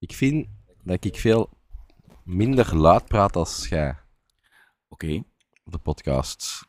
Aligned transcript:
Ik 0.00 0.14
vind 0.14 0.46
dat 0.82 1.04
ik 1.04 1.16
veel 1.16 1.50
minder 2.24 2.76
luid 2.76 3.04
praat 3.06 3.36
als 3.36 3.68
jij 3.68 3.96
Oké, 4.88 5.22
op 5.64 5.72
de 5.72 5.78
podcast. 5.78 6.66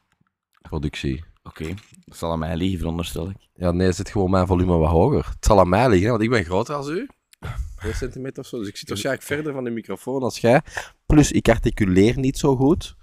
Productie. 0.61 1.23
oké. 1.43 1.73
Dat 2.05 2.17
zal 2.17 2.31
aan 2.31 2.39
mij 2.39 2.55
liggen, 2.55 2.77
veronderstel 2.77 3.29
ik. 3.29 3.35
Ja, 3.53 3.71
nee, 3.71 3.91
zit 3.91 4.09
gewoon 4.09 4.29
mijn 4.31 4.47
volume 4.47 4.77
wat 4.77 4.89
hoger. 4.89 5.25
Het 5.25 5.45
zal 5.45 5.59
aan 5.59 5.69
mij 5.69 5.89
liggen, 5.89 6.03
hè, 6.05 6.09
want 6.09 6.23
ik 6.23 6.29
ben 6.29 6.43
groter 6.43 6.75
als 6.75 6.87
u. 6.87 7.07
2 7.79 7.93
centimeter 7.93 8.43
of 8.43 8.49
zo. 8.49 8.57
Dus 8.57 8.67
ik 8.67 8.77
zit 8.77 8.89
waarschijnlijk 8.89 9.25
verder 9.25 9.53
van 9.53 9.63
de 9.63 9.69
microfoon 9.69 10.23
als 10.23 10.39
jij. 10.39 10.61
Plus, 11.05 11.31
ik 11.31 11.49
articuleer 11.49 12.19
niet 12.19 12.37
zo 12.37 12.55
goed. 12.55 12.95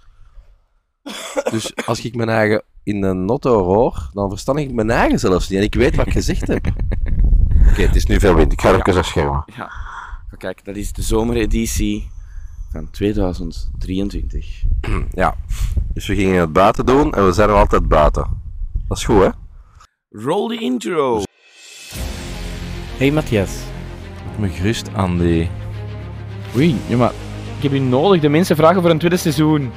Dus 1.51 1.75
als 1.85 2.05
ik 2.05 2.15
mijn 2.15 2.29
eigen 2.29 2.63
in 2.83 3.03
een 3.03 3.25
notto 3.25 3.63
hoor, 3.63 4.09
dan 4.13 4.29
verstand 4.29 4.59
ik 4.59 4.71
mijn 4.71 4.89
eigen 4.91 5.19
zelfs 5.19 5.49
niet. 5.49 5.59
En 5.59 5.65
ik 5.65 5.75
weet 5.75 5.95
wat 5.95 6.07
ik 6.07 6.13
gezegd 6.13 6.47
heb. 6.47 6.65
Oké, 7.69 7.81
het 7.81 7.95
is 7.95 8.05
nu 8.05 8.19
veel 8.19 8.35
wind. 8.35 8.51
Ik 8.51 8.61
ga 8.61 8.75
even 8.75 8.97
afschermen. 8.97 9.43
Ja. 9.55 9.71
Maar 10.29 10.39
kijk, 10.39 10.65
dat 10.65 10.75
is 10.75 10.93
de 10.93 11.01
zomereditie 11.01 12.09
van 12.71 12.89
2023. 12.91 14.63
Ja, 15.11 15.35
dus 15.93 16.07
we 16.07 16.15
gingen 16.15 16.39
het 16.39 16.53
buiten 16.53 16.85
doen 16.85 17.13
en 17.13 17.25
we 17.25 17.31
zijn 17.31 17.49
er 17.49 17.55
altijd 17.55 17.87
buiten. 17.87 18.27
Dat 18.87 18.97
is 18.97 19.03
goed, 19.03 19.21
hè? 19.21 19.29
Roll 20.09 20.57
the 20.57 20.63
intro! 20.63 21.21
Hey 22.97 23.11
Matthias. 23.11 23.51
Me 24.39 24.49
gerust 24.49 24.93
aan 24.93 25.17
die... 25.17 25.49
Oei, 26.55 26.75
ja, 26.87 26.97
maar 26.97 27.11
ik 27.57 27.63
heb 27.63 27.71
u 27.71 27.79
nodig. 27.79 28.21
De 28.21 28.29
mensen 28.29 28.55
vragen 28.55 28.81
voor 28.81 28.89
een 28.89 28.97
tweede 28.97 29.17
seizoen. 29.17 29.71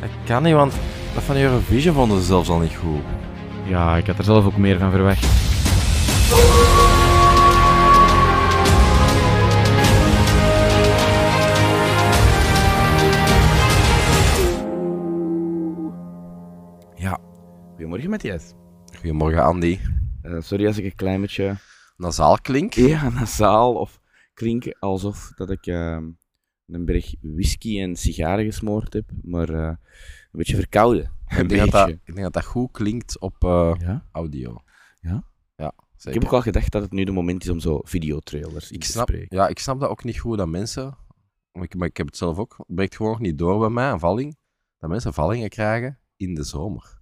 Dat 0.00 0.10
kan 0.24 0.42
niet, 0.42 0.54
want 0.54 0.72
dat 1.14 1.22
van 1.22 1.36
Eurovision 1.36 1.94
vonden 1.94 2.18
ze 2.18 2.24
zelfs 2.24 2.48
al 2.48 2.58
niet 2.58 2.74
goed. 2.74 3.02
Ja, 3.68 3.96
ik 3.96 4.06
had 4.06 4.18
er 4.18 4.24
zelf 4.24 4.44
ook 4.44 4.56
meer 4.56 4.78
van 4.78 4.90
verwacht. 4.90 5.26
Goedemorgen 17.82 18.10
Matthias. 18.10 18.52
Goedemorgen, 18.96 19.42
Andy. 19.42 19.78
Eh, 20.22 20.40
sorry 20.40 20.66
als 20.66 20.78
ik 20.78 20.84
een 20.84 20.94
klein 20.94 21.20
beetje 21.20 21.56
Nasaal 21.96 22.38
klink. 22.38 22.72
ja, 22.72 23.08
nasaal 23.20 23.74
of 23.74 24.00
klink 24.34 24.76
alsof 24.78 25.32
dat 25.34 25.50
ik 25.50 25.66
ehm, 25.66 26.10
een 26.66 26.84
berg 26.84 27.14
whisky 27.20 27.80
en 27.80 27.96
sigaren 27.96 28.44
gesmoord 28.44 28.92
heb, 28.92 29.10
maar 29.22 29.48
eh, 29.48 29.62
een 29.66 29.78
beetje 30.30 30.56
verkouden. 30.56 31.10
Een 31.26 31.42
Ik 31.42 31.48
denk, 31.48 31.70
dat 31.70 31.88
ik 31.88 32.00
denk 32.04 32.18
dat 32.18 32.32
dat 32.32 32.44
goed 32.44 32.70
klinkt 32.70 33.20
op 33.20 33.44
eh, 33.44 33.74
Ja? 33.78 34.06
audio. 34.12 34.56
Ja? 35.00 35.24
Ja, 35.56 35.72
Ik 36.04 36.14
heb 36.14 36.24
ook 36.24 36.32
al 36.32 36.42
gedacht 36.42 36.72
dat 36.72 36.82
het 36.82 36.92
nu 36.92 37.04
de 37.04 37.12
moment 37.12 37.42
is 37.42 37.50
om 37.50 37.60
zo 37.60 37.80
videotrailers 37.84 38.68
in 38.70 38.74
ik 38.74 38.80
te 38.82 38.86
snap, 38.90 39.08
spreken. 39.08 39.36
ja, 39.36 39.48
ik 39.48 39.58
snap 39.58 39.80
dat 39.80 39.90
ook 39.90 40.04
niet 40.04 40.18
goed 40.18 40.38
dat 40.38 40.48
mensen... 40.48 40.96
Maar 41.52 41.62
ik, 41.64 41.74
maar 41.74 41.88
ik 41.88 41.96
heb 41.96 42.06
het 42.06 42.16
zelf 42.16 42.38
ook. 42.38 42.54
Het 42.66 42.76
breekt 42.76 42.96
gewoon 42.96 43.12
nog 43.12 43.20
niet 43.20 43.38
door 43.38 43.58
bij 43.58 43.68
mij, 43.68 43.90
een 43.90 43.98
valling. 43.98 44.36
Dat 44.78 44.90
mensen 44.90 45.12
vallingen 45.14 45.48
krijgen 45.48 45.98
in 46.16 46.34
de 46.34 46.42
zomer. 46.44 47.00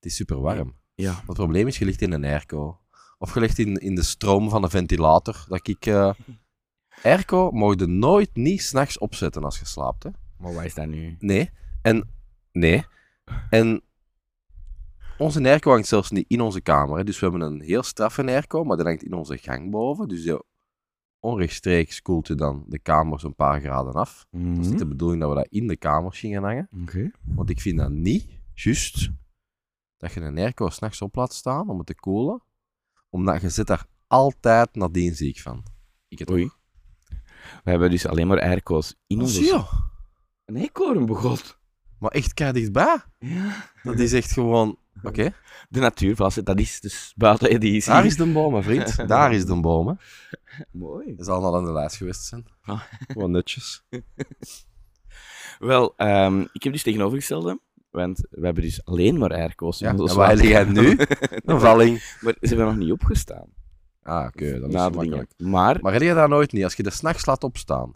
Het 0.00 0.10
is 0.10 0.16
super 0.16 0.40
warm. 0.40 0.74
Ja. 0.94 1.22
Het 1.26 1.34
probleem 1.34 1.66
is, 1.66 1.78
je 1.78 1.84
ligt 1.84 2.02
in 2.02 2.12
een 2.12 2.24
airco. 2.24 2.80
Of 3.18 3.34
je 3.34 3.40
ligt 3.40 3.58
in, 3.58 3.76
in 3.76 3.94
de 3.94 4.02
stroom 4.02 4.50
van 4.50 4.62
een 4.62 4.70
ventilator. 4.70 5.44
Dat 5.48 5.68
ik... 5.68 5.86
eh 5.86 6.12
airco 7.02 7.50
mocht 7.50 7.80
je 7.80 7.86
nooit 7.86 8.30
niet 8.36 8.62
s'nachts 8.62 8.98
opzetten 8.98 9.44
als 9.44 9.58
je 9.58 9.64
slaapt, 9.64 10.02
hè. 10.02 10.10
Maar 10.38 10.54
waar 10.54 10.64
is 10.64 10.74
dat 10.74 10.86
nu? 10.86 11.16
Nee. 11.18 11.50
En... 11.82 12.08
Nee. 12.52 12.84
En... 13.50 13.82
Onze 15.18 15.42
airco 15.42 15.70
hangt 15.70 15.88
zelfs 15.88 16.10
niet 16.10 16.24
in 16.28 16.40
onze 16.40 16.60
kamer. 16.60 16.96
Hè. 16.96 17.04
Dus 17.04 17.20
we 17.20 17.28
hebben 17.28 17.52
een 17.52 17.60
heel 17.60 17.82
straffe 17.82 18.26
airco, 18.26 18.64
maar 18.64 18.76
dat 18.76 18.86
hangt 18.86 19.02
in 19.02 19.12
onze 19.12 19.38
gang 19.38 19.70
boven. 19.70 20.08
Dus 20.08 20.24
je 20.24 20.44
onrechtstreeks 21.18 22.02
koelt 22.02 22.26
je 22.26 22.34
dan 22.34 22.64
de 22.68 22.78
kamer 22.78 23.20
zo'n 23.20 23.34
paar 23.34 23.60
graden 23.60 23.92
af. 23.92 24.26
Dat 24.30 24.58
is 24.58 24.68
niet 24.68 24.78
de 24.78 24.86
bedoeling 24.86 25.20
dat 25.20 25.30
we 25.30 25.36
dat 25.36 25.48
in 25.48 25.66
de 25.66 25.76
kamers 25.76 26.18
gingen 26.18 26.42
hangen. 26.42 26.68
Oké. 26.82 27.10
Want 27.34 27.50
ik 27.50 27.60
vind 27.60 27.78
dat 27.78 27.90
niet 27.90 28.26
juist 28.54 29.10
dat 30.00 30.12
je 30.12 30.20
een 30.20 30.38
airco 30.38 30.68
s'nachts 30.68 31.02
op 31.02 31.14
laat 31.14 31.34
staan 31.34 31.68
om 31.68 31.78
het 31.78 31.86
te 31.86 31.94
koelen. 31.94 32.42
Omdat 33.10 33.40
je 33.40 33.48
zit 33.48 33.66
daar 33.66 33.86
altijd 34.06 34.74
nadien 34.74 35.14
ziek 35.14 35.38
van. 35.38 35.64
Ik 36.08 36.18
het 36.18 36.30
Oei. 36.30 36.44
ook. 36.44 36.58
We 37.64 37.70
hebben 37.70 37.90
dus 37.90 38.06
alleen 38.06 38.26
maar 38.26 38.40
airco's 38.40 38.94
in 39.06 39.20
onze... 39.20 39.34
zie 39.34 39.44
je? 39.44 39.64
Een 40.44 40.56
eekhoorn 40.56 41.06
begot. 41.06 41.58
Maar 41.98 42.10
echt 42.10 42.34
kei 42.34 42.52
dichtbij. 42.52 42.98
Ja. 43.18 43.70
Dat 43.82 43.98
is 43.98 44.12
echt 44.12 44.32
gewoon... 44.32 44.78
Oké. 45.02 45.34
De 45.68 45.80
natuur, 45.80 46.16
dat 46.16 46.58
is 46.58 46.80
dus 46.80 47.12
buiten 47.16 47.50
editie. 47.50 47.92
Daar 47.92 48.04
is 48.04 48.16
de 48.16 48.32
boom, 48.32 48.54
hè, 48.54 48.62
vriend. 48.62 48.96
Daar 49.08 49.32
is 49.32 49.46
de 49.46 49.60
boom. 49.60 49.88
Hè. 49.88 49.94
Mooi. 50.72 51.16
Dat 51.16 51.26
zal 51.26 51.44
al 51.44 51.56
aan 51.56 51.64
de 51.64 51.72
lijst 51.72 51.96
geweest 51.96 52.24
zijn. 52.24 52.46
Ah. 52.62 52.82
Gewoon 53.08 53.30
netjes. 53.30 53.82
Wel, 55.58 55.96
ehm, 55.96 56.40
ik 56.52 56.62
heb 56.62 56.72
dus 56.72 56.82
tegenovergestelde, 56.82 57.60
want 57.90 58.26
we 58.30 58.44
hebben 58.44 58.62
dus 58.62 58.84
alleen 58.84 59.18
maar 59.18 59.30
airco's 59.30 59.78
Ja, 59.78 59.90
en 59.90 60.14
waar 60.14 60.46
jij 60.46 60.64
nu? 60.64 60.98
Een 61.44 61.60
valling. 61.60 62.16
Maar 62.20 62.36
ze 62.40 62.48
hebben 62.48 62.66
nog 62.66 62.76
niet 62.76 62.92
opgestaan. 62.92 63.48
Ah, 64.02 64.26
oké. 64.26 64.60
dat 64.60 64.68
is 64.68 64.74
de 64.74 64.90
makkelijk. 64.90 65.32
Maar, 65.36 65.78
Maar 65.80 65.92
heb 65.92 66.02
je 66.02 66.14
dat 66.14 66.28
nooit 66.28 66.52
niet? 66.52 66.64
Als 66.64 66.74
je 66.74 66.82
er 66.82 66.92
s'nachts 66.92 67.26
laat 67.26 67.44
opstaan. 67.44 67.92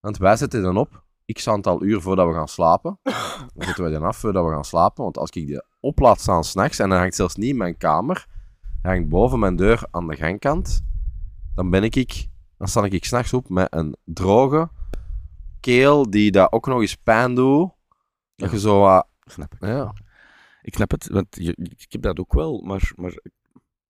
Want 0.00 0.16
wij 0.16 0.36
zetten 0.36 0.62
dan 0.62 0.76
op, 0.76 1.04
x 1.32 1.48
aantal 1.48 1.82
uur 1.82 2.00
voordat 2.00 2.26
we 2.26 2.34
gaan 2.34 2.48
slapen. 2.48 2.98
Dan 3.54 3.66
zetten 3.66 3.84
we 3.84 3.90
dan 3.90 4.02
af 4.02 4.16
voordat 4.16 4.44
we 4.44 4.50
gaan 4.50 4.64
slapen. 4.64 5.04
Want 5.04 5.18
als 5.18 5.30
ik 5.30 5.46
die 5.46 5.62
op 5.80 5.98
laat 5.98 6.20
staan 6.20 6.44
s'nachts, 6.44 6.78
en 6.78 6.88
dan 6.88 6.98
hangt 6.98 7.14
zelfs 7.14 7.36
niet 7.36 7.48
in 7.48 7.56
mijn 7.56 7.76
kamer, 7.76 8.26
hij 8.82 8.94
hangt 8.94 9.08
boven 9.08 9.38
mijn 9.38 9.56
deur 9.56 9.86
aan 9.90 10.06
de 10.06 10.16
gangkant, 10.16 10.84
dan 11.54 11.70
ben 11.70 11.82
ik, 11.82 12.28
dan 12.58 12.68
sta 12.68 12.84
ik 12.84 13.04
s'nachts 13.04 13.32
op 13.32 13.48
met 13.48 13.66
een 13.70 13.96
droge 14.04 14.68
keel 15.60 16.10
die 16.10 16.30
dat 16.30 16.52
ook 16.52 16.66
nog 16.66 16.80
eens 16.80 16.94
pijn 16.94 17.34
doet. 17.34 17.70
Dat 18.36 18.50
je 18.50 18.58
zo 18.58 18.80
wat... 18.80 19.06
snap 19.24 19.54
ik. 19.54 19.60
Ja. 19.64 19.94
Ik 20.62 20.74
snap 20.74 20.90
het, 20.90 21.08
want 21.08 21.26
je, 21.30 21.54
ik 21.56 21.92
heb 21.92 22.02
dat 22.02 22.18
ook 22.18 22.32
wel, 22.32 22.60
maar, 22.60 22.92
maar 22.96 23.10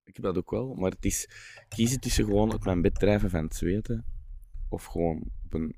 ik 0.04 0.14
heb 0.14 0.22
dat 0.22 0.38
ook 0.38 0.50
wel, 0.50 0.74
maar 0.74 0.90
het 0.90 1.04
is 1.04 1.28
kiezen 1.68 2.00
tussen 2.00 2.24
gewoon 2.24 2.52
uit 2.52 2.64
mijn 2.64 2.82
bed 2.82 2.94
drijven 2.94 3.30
van 3.30 3.42
het 3.44 3.54
zweten 3.54 4.04
of 4.68 4.84
gewoon 4.84 5.30
op 5.44 5.54
een 5.54 5.76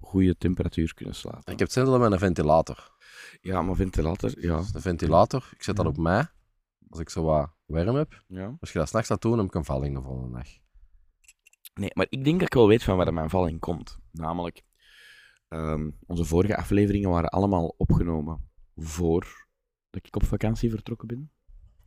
goede 0.00 0.36
temperatuur 0.36 0.94
kunnen 0.94 1.14
slapen. 1.14 1.40
Ik 1.52 1.58
heb 1.58 1.58
hetzelfde 1.58 1.98
met 1.98 2.12
een 2.12 2.18
ventilator. 2.18 2.94
Ja, 3.40 3.62
maar 3.62 3.74
ventilator, 3.76 4.40
ja. 4.40 4.62
De 4.72 4.80
ventilator, 4.80 5.48
ik 5.52 5.62
zet 5.62 5.76
dat 5.76 5.84
Ja. 5.84 5.90
op 5.90 5.96
mij, 5.96 6.26
als 6.88 7.00
ik 7.00 7.10
zo 7.10 7.22
wat 7.22 7.50
warm 7.66 7.96
heb. 7.96 8.22
ja. 8.28 8.56
Als 8.60 8.72
je 8.72 8.78
dat 8.78 8.88
s'nachts 8.88 9.08
laat 9.08 9.22
doen, 9.22 9.38
heb 9.38 9.46
ik 9.46 9.54
een 9.54 9.64
valling 9.64 9.96
de 9.96 10.02
volgende 10.02 10.36
dag. 10.36 10.48
Nee, 11.74 11.90
maar 11.94 12.06
ik 12.08 12.24
denk 12.24 12.38
dat 12.38 12.48
ik 12.48 12.54
wel 12.54 12.68
weet 12.68 12.82
van 12.82 12.96
waar 12.96 13.14
mijn 13.14 13.30
valling 13.30 13.60
komt. 13.60 13.98
Namelijk, 14.12 14.62
ehm, 15.48 15.90
onze 16.06 16.24
vorige 16.24 16.56
afleveringen 16.56 17.10
waren 17.10 17.28
allemaal 17.30 17.74
opgenomen 17.76 18.48
voor 18.76 19.46
dat 19.90 20.06
ik 20.06 20.16
op 20.16 20.24
vakantie 20.24 20.70
vertrokken 20.70 21.08
ben. 21.08 21.30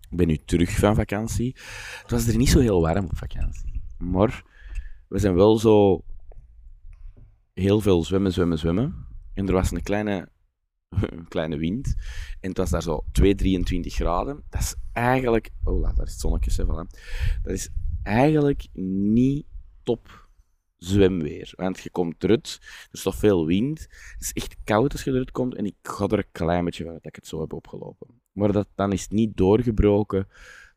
Ik 0.10 0.18
ben 0.18 0.28
nu 0.28 0.38
terug 0.38 0.70
van 0.70 0.96
vakantie. 0.96 1.56
Het 2.02 2.12
was 2.12 2.28
er 2.28 2.38
niet 2.38 2.50
zo 2.50 2.60
heel 2.60 2.82
warm 2.82 3.06
op 3.06 3.18
vakantie. 3.18 3.84
Maar 3.98 4.44
we 5.08 5.20
zijn 5.20 5.34
wel 5.34 5.58
zo 5.58 6.04
heel 7.54 7.82
veel 7.82 8.04
zwemmen, 8.04 8.34
zwemmen, 8.34 8.58
zwemmen. 8.58 9.08
En 9.34 9.48
er 9.48 9.54
was 9.54 9.72
een 9.72 9.84
kleine, 9.84 10.30
kleine 11.30 11.58
wind. 11.58 11.96
En 12.40 12.50
het 12.50 12.58
was 12.58 12.70
daar 12.70 12.82
zo 12.82 13.06
2, 13.12 13.36
23 13.36 13.94
graden. 13.94 14.44
Dat 14.50 14.62
is 14.62 14.76
eigenlijk... 14.94 15.50
Oh, 15.64 15.84
daar 15.84 16.06
is 16.06 16.12
het 16.12 16.20
zonnetje. 16.20 16.66
voilà. 16.66 17.00
Dat 17.42 17.54
is 17.54 17.70
eigenlijk 18.04 18.68
niet 18.74 19.46
top 19.84 20.29
zwemweer. 20.80 21.54
Want 21.56 21.80
je 21.80 21.90
komt 21.90 22.24
eruit, 22.24 22.58
er 22.62 22.90
is 22.92 23.02
toch 23.02 23.16
veel 23.16 23.46
wind. 23.46 23.80
Het 23.80 24.22
is 24.22 24.34
echt 24.34 24.56
koud 24.64 24.92
als 24.92 25.04
je 25.04 25.12
eruit 25.12 25.32
komt. 25.32 25.56
En 25.56 25.66
ik 25.66 25.76
ga 25.82 26.08
er 26.08 26.18
een 26.18 26.32
klein 26.32 26.66
beetje 26.66 26.84
van 26.84 26.94
dat 26.94 27.06
ik 27.06 27.16
het 27.16 27.28
zo 27.28 27.42
heb 27.42 27.54
opgelopen. 27.54 28.08
Maar 28.32 28.52
dat, 28.52 28.68
dan 28.76 28.92
is 28.92 29.02
het 29.02 29.12
niet 29.12 29.38
doorgebroken 29.38 30.28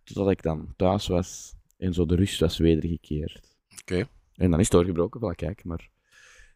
totdat 0.04 0.30
ik 0.30 0.42
dan 0.42 0.74
thuis 0.76 1.06
was 1.06 1.54
en 1.76 1.94
zo 1.94 2.06
de 2.06 2.14
rust 2.14 2.40
was 2.40 2.58
wedergekeerd. 2.58 3.56
Oké. 3.80 4.08
En 4.34 4.50
dan 4.50 4.60
is 4.60 4.64
het 4.64 4.74
doorgebroken, 4.74 5.20
voilà, 5.20 5.34
kijk. 5.34 5.64
Maar 5.64 5.90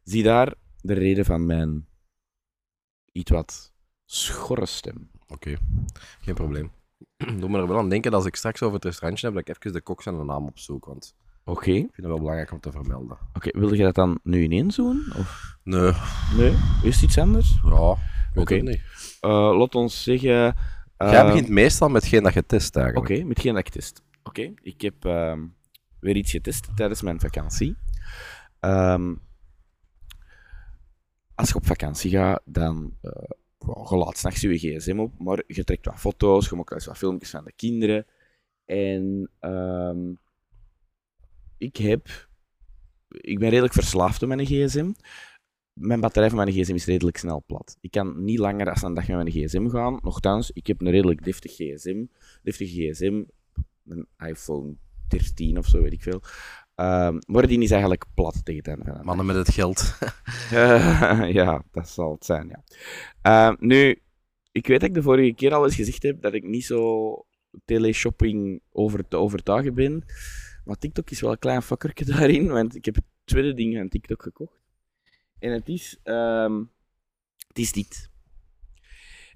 zie 0.02 0.22
daar 0.22 0.54
de 0.80 0.94
reden 0.94 1.24
van 1.24 1.46
mijn 1.46 1.86
iets 3.12 3.30
wat 3.30 3.72
schorre 4.04 4.66
stem. 4.66 5.10
Oké, 5.28 5.56
geen 6.20 6.34
probleem. 6.34 6.70
Doe 7.40 7.48
me 7.48 7.58
er 7.58 7.68
wel 7.68 7.78
aan 7.78 7.88
denken 7.88 8.10
dat 8.10 8.20
als 8.20 8.28
ik 8.28 8.36
straks 8.36 8.62
over 8.62 8.74
het 8.74 8.84
restaurantje 8.84 9.26
heb, 9.26 9.34
dat 9.34 9.48
ik 9.48 9.56
even 9.56 9.72
de 9.72 9.82
kok 9.82 10.02
zijn 10.02 10.26
naam 10.26 10.46
opzoek, 10.46 10.84
want 10.84 11.14
Oké. 11.48 11.70
ik 11.70 11.76
vind 11.80 11.96
het 11.96 12.06
wel 12.06 12.18
belangrijk 12.18 12.52
om 12.52 12.60
te 12.60 12.70
vermelden. 12.70 13.18
Oké, 13.32 13.58
wilde 13.58 13.76
je 13.76 13.82
dat 13.82 13.94
dan 13.94 14.18
nu 14.22 14.42
ineens 14.42 14.76
doen? 14.76 15.04
Of? 15.16 15.56
Nee, 15.62 15.92
Nee? 16.36 16.54
Is 16.82 16.94
het 16.94 17.02
iets 17.04 17.18
anders? 17.18 17.58
ja, 17.64 17.96
Oké. 18.34 18.54
het 18.54 18.62
niet. 18.64 18.80
Eh, 19.20 19.30
laat 19.58 19.74
ons 19.74 20.02
zeggen... 20.02 20.54
eh, 20.96 21.10
Jij 21.10 21.24
begint 21.26 21.48
meestal 21.48 21.88
met 21.88 22.04
geen 22.06 22.22
dat 22.22 22.34
je 22.34 22.46
test 22.46 22.76
eigenlijk. 22.76 23.10
Oké, 23.10 23.24
met 23.24 23.40
geen 23.40 23.54
dat 23.54 23.66
ik 23.66 23.72
test. 23.72 24.02
Oké, 24.22 24.52
ik 24.62 24.80
heb 24.80 25.04
ehm, 25.04 25.40
weer 26.00 26.16
iets 26.16 26.30
getest 26.30 26.68
tijdens 26.76 27.02
mijn 27.02 27.20
vakantie. 27.20 27.76
Ehm, 28.60 29.14
als 31.34 31.48
je 31.48 31.54
op 31.54 31.66
vakantie 31.66 32.10
gaat, 32.10 32.40
dan 32.44 32.94
uh, 33.02 33.12
je 33.88 33.96
laat 33.96 34.16
s'nachts 34.18 34.40
je 34.40 34.58
gsm 34.58 34.98
op, 34.98 35.18
maar 35.18 35.42
je 35.46 35.64
trekt 35.64 35.84
wat 35.86 35.98
foto's, 36.00 36.48
je 36.48 36.56
maakt 36.56 36.68
wel 36.68 36.78
eens 36.78 36.86
wat 36.88 36.98
filmpjes 36.98 37.30
van 37.30 37.44
de 37.44 37.52
kinderen. 37.56 38.06
En 38.64 39.30
ehm, 39.40 39.98
ik 41.58 41.76
heb 41.76 42.28
ik 43.08 43.38
ben 43.38 43.48
redelijk 43.48 43.74
verslaafd 43.74 44.22
aan 44.22 44.28
mijn 44.28 44.46
gsm. 44.46 44.92
Mijn 45.72 46.00
batterij 46.00 46.28
van 46.28 46.38
mijn 46.38 46.52
gsm 46.52 46.74
is 46.74 46.84
redelijk 46.84 47.16
snel 47.16 47.42
plat. 47.46 47.76
Ik 47.80 47.90
kan 47.90 48.24
niet 48.24 48.38
langer 48.38 48.64
dan 48.64 48.74
een 48.80 48.94
dag 48.94 49.08
met 49.08 49.16
mijn 49.16 49.30
gsm 49.30 49.68
gaan. 49.68 49.98
Nochtans, 50.02 50.50
ik 50.50 50.66
heb 50.66 50.80
een 50.80 50.90
redelijk 50.90 51.24
deftig 51.24 51.52
gsm. 51.52 52.04
Deftig 52.42 52.68
gsm, 52.68 53.22
een 53.86 54.06
iPhone 54.18 54.76
13 55.08 55.58
of 55.58 55.66
zo, 55.66 55.82
weet 55.82 55.92
ik 55.92 56.02
veel. 56.02 56.22
Ehm, 56.74 57.18
maar 57.26 57.46
die 57.46 57.60
is 57.60 57.70
eigenlijk 57.70 58.04
plat 58.14 58.44
tegen 58.44 58.56
het 58.56 58.68
einde 58.68 58.84
van 58.84 58.92
de 58.92 58.98
dag. 58.98 59.06
Mannen 59.06 59.26
met 59.26 59.36
het 59.36 59.54
geld. 59.54 59.84
Eh, 60.50 61.32
ja, 61.32 61.64
dat 61.70 61.88
zal 61.88 62.12
het 62.12 62.24
zijn, 62.24 62.48
ja. 62.48 62.64
Ehm, 63.22 63.56
nu, 63.58 64.02
ik 64.52 64.66
weet 64.66 64.80
dat 64.80 64.88
ik 64.88 64.94
de 64.94 65.02
vorige 65.02 65.34
keer 65.34 65.54
al 65.54 65.64
eens 65.64 65.74
gezegd 65.74 66.02
heb 66.02 66.22
dat 66.22 66.34
ik 66.34 66.44
niet 66.44 66.64
zo 66.64 67.26
teleshopping 67.64 68.60
over 68.72 69.08
te 69.08 69.16
overtuigen 69.16 69.74
ben. 69.74 70.04
Maar 70.66 70.78
TikTok 70.78 71.10
is 71.10 71.20
wel 71.20 71.30
een 71.30 71.38
klein 71.38 71.62
fakkertje 71.62 72.04
daarin, 72.14 72.48
want 72.48 72.74
ik 72.74 72.84
heb 72.84 72.94
het 72.94 73.04
tweede 73.24 73.54
ding 73.54 73.78
aan 73.78 73.88
TikTok 73.88 74.22
gekocht. 74.22 74.60
En 75.38 75.52
het 75.52 75.68
is, 75.68 75.98
ehm, 76.02 76.64
het 77.48 77.58
is 77.58 77.72
dit. 77.72 78.10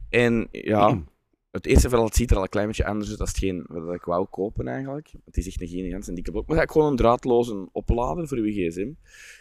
En 0.08 0.48
ja, 0.50 1.04
het 1.50 1.66
eerste 1.66 1.88
vooral, 1.88 2.06
het 2.06 2.16
ziet 2.16 2.30
er 2.30 2.36
al 2.36 2.42
een 2.42 2.48
klein 2.48 2.66
beetje 2.66 2.84
anders 2.84 3.08
uit 3.10 3.18
dan 3.18 3.26
hetgeen 3.26 3.64
wat 3.68 3.94
ik 3.94 4.04
wou 4.04 4.26
kopen 4.26 4.68
eigenlijk. 4.68 5.12
Het 5.24 5.36
is 5.36 5.46
echt 5.46 5.60
een 5.60 5.68
gigantische 5.68 6.14
dikke 6.14 6.30
blok. 6.30 6.46
Maar 6.46 6.56
is 6.56 6.62
eigenlijk 6.62 6.72
gewoon 6.72 6.90
een 6.90 6.96
draadloze 6.96 7.68
oplader 7.72 8.28
voor 8.28 8.46
je 8.46 8.52
gsm. 8.52 8.92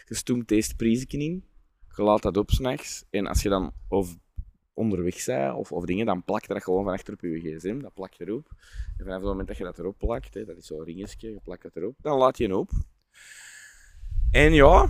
Je 0.04 0.14
stoemt 0.14 0.48
deze 0.48 0.74
in, 1.08 1.44
je 1.96 2.02
laat 2.02 2.22
dat 2.22 2.36
op 2.36 2.50
s'nachts. 2.50 3.04
En 3.10 3.26
als 3.26 3.42
je 3.42 3.48
dan 3.48 3.72
of 3.88 4.18
onderweg 4.80 5.24
bent 5.24 5.54
of, 5.54 5.72
of 5.72 5.84
dingen, 5.84 6.06
dan 6.06 6.22
plakt 6.24 6.48
dat 6.48 6.62
gewoon 6.62 6.84
van 6.84 6.92
achter 6.92 7.14
op 7.14 7.20
je 7.20 7.40
gsm. 7.40 7.78
Dat 7.80 7.94
plakt 7.94 8.20
erop. 8.20 8.48
En 8.96 9.04
vanaf 9.04 9.14
het 9.18 9.24
moment 9.26 9.48
dat 9.48 9.56
je 9.56 9.64
dat 9.64 9.78
erop 9.78 9.98
plakt, 9.98 10.34
hè, 10.34 10.44
dat 10.44 10.56
is 10.56 10.66
zo'n 10.66 10.84
ringetje, 10.84 11.30
je 11.32 11.40
plakt 11.44 11.62
het 11.62 11.76
erop, 11.76 11.94
dan 12.00 12.18
laat 12.18 12.38
je 12.38 12.44
hem 12.44 12.52
op. 12.52 12.70
En 14.30 14.52
ja, 14.52 14.88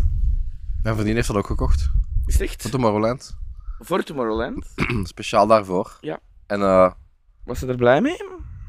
Mijn 0.83 0.95
vriendin 0.95 1.15
heeft 1.15 1.27
dat 1.29 1.37
ook 1.37 1.47
gekocht. 1.47 1.91
is 2.27 2.33
het 2.33 2.43
echt 2.43 2.63
Voor 2.63 2.71
Tomorrowland. 2.71 3.37
voor 3.79 4.03
Tomorrowland. 4.03 4.67
Speciaal 5.03 5.47
daarvoor. 5.47 5.99
Ja. 6.01 6.21
En 6.47 6.61
eh, 6.61 6.93
Was 7.45 7.59
ze 7.59 7.67
er 7.67 7.77
blij 7.77 8.01
mee? 8.01 8.17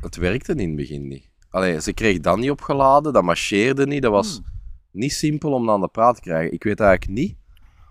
het 0.01 0.15
werkte 0.15 0.51
in 0.55 0.67
het 0.67 0.75
begin 0.75 1.07
niet. 1.07 1.29
Allee, 1.49 1.81
ze 1.81 1.93
kreeg 1.93 2.19
dat 2.19 2.37
niet 2.37 2.49
opgeladen, 2.49 3.13
dat 3.13 3.23
marcheerde 3.23 3.85
niet. 3.87 4.01
Dat 4.01 4.11
was 4.11 4.33
Hmm. 4.35 4.45
niet 4.91 5.13
simpel 5.13 5.53
om 5.53 5.69
aan 5.69 5.81
de 5.81 5.87
praat 5.87 6.15
te 6.15 6.21
krijgen. 6.21 6.53
Ik 6.53 6.63
weet 6.63 6.79
eigenlijk 6.79 7.11
niet 7.19 7.35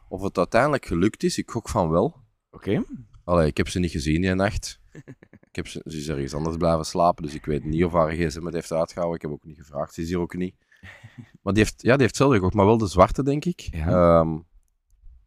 of 0.09 0.23
het 0.23 0.39
uiteindelijk 0.39 0.87
gelukt 0.87 1.23
is. 1.23 1.39
Ik 1.39 1.51
gok 1.51 1.69
van 1.69 1.91
wel. 1.91 2.17
Oké. 2.51 2.83
Allee, 3.25 3.47
ik 3.47 3.57
heb 3.57 3.69
ze 3.69 3.79
niet 3.79 3.91
gezien 3.91 4.21
die 4.21 4.35
nacht. 4.35 4.81
Ik 5.51 5.57
heb 5.57 5.67
ze, 5.67 5.83
ze 5.87 5.97
is 5.97 6.09
ergens 6.09 6.35
anders 6.35 6.57
blijven 6.57 6.85
slapen, 6.85 7.23
dus 7.23 7.35
ik 7.35 7.45
weet 7.45 7.65
niet 7.65 7.85
of 7.85 7.93
haar 7.93 8.11
gsm 8.11 8.45
het 8.45 8.55
heeft 8.55 8.73
uitgehouden. 8.73 9.17
Ik 9.17 9.23
heb 9.23 9.31
ook 9.31 9.45
niet 9.45 9.59
gevraagd, 9.59 9.95
ze 9.95 10.03
is 10.03 10.09
hier 10.09 10.19
ook 10.19 10.37
niet. 10.37 10.55
Maar 11.43 11.53
die 11.53 11.63
heeft, 11.63 11.83
ja, 11.83 11.93
die 11.93 12.01
heeft 12.01 12.03
hetzelfde 12.03 12.37
gekocht, 12.37 12.55
maar 12.55 12.67
wel 12.67 12.79
de 12.79 12.87
zwarte, 12.87 13.23
denk 13.23 13.45
ik. 13.45 13.61
Ja. 13.61 13.87
Ehm, 13.87 14.39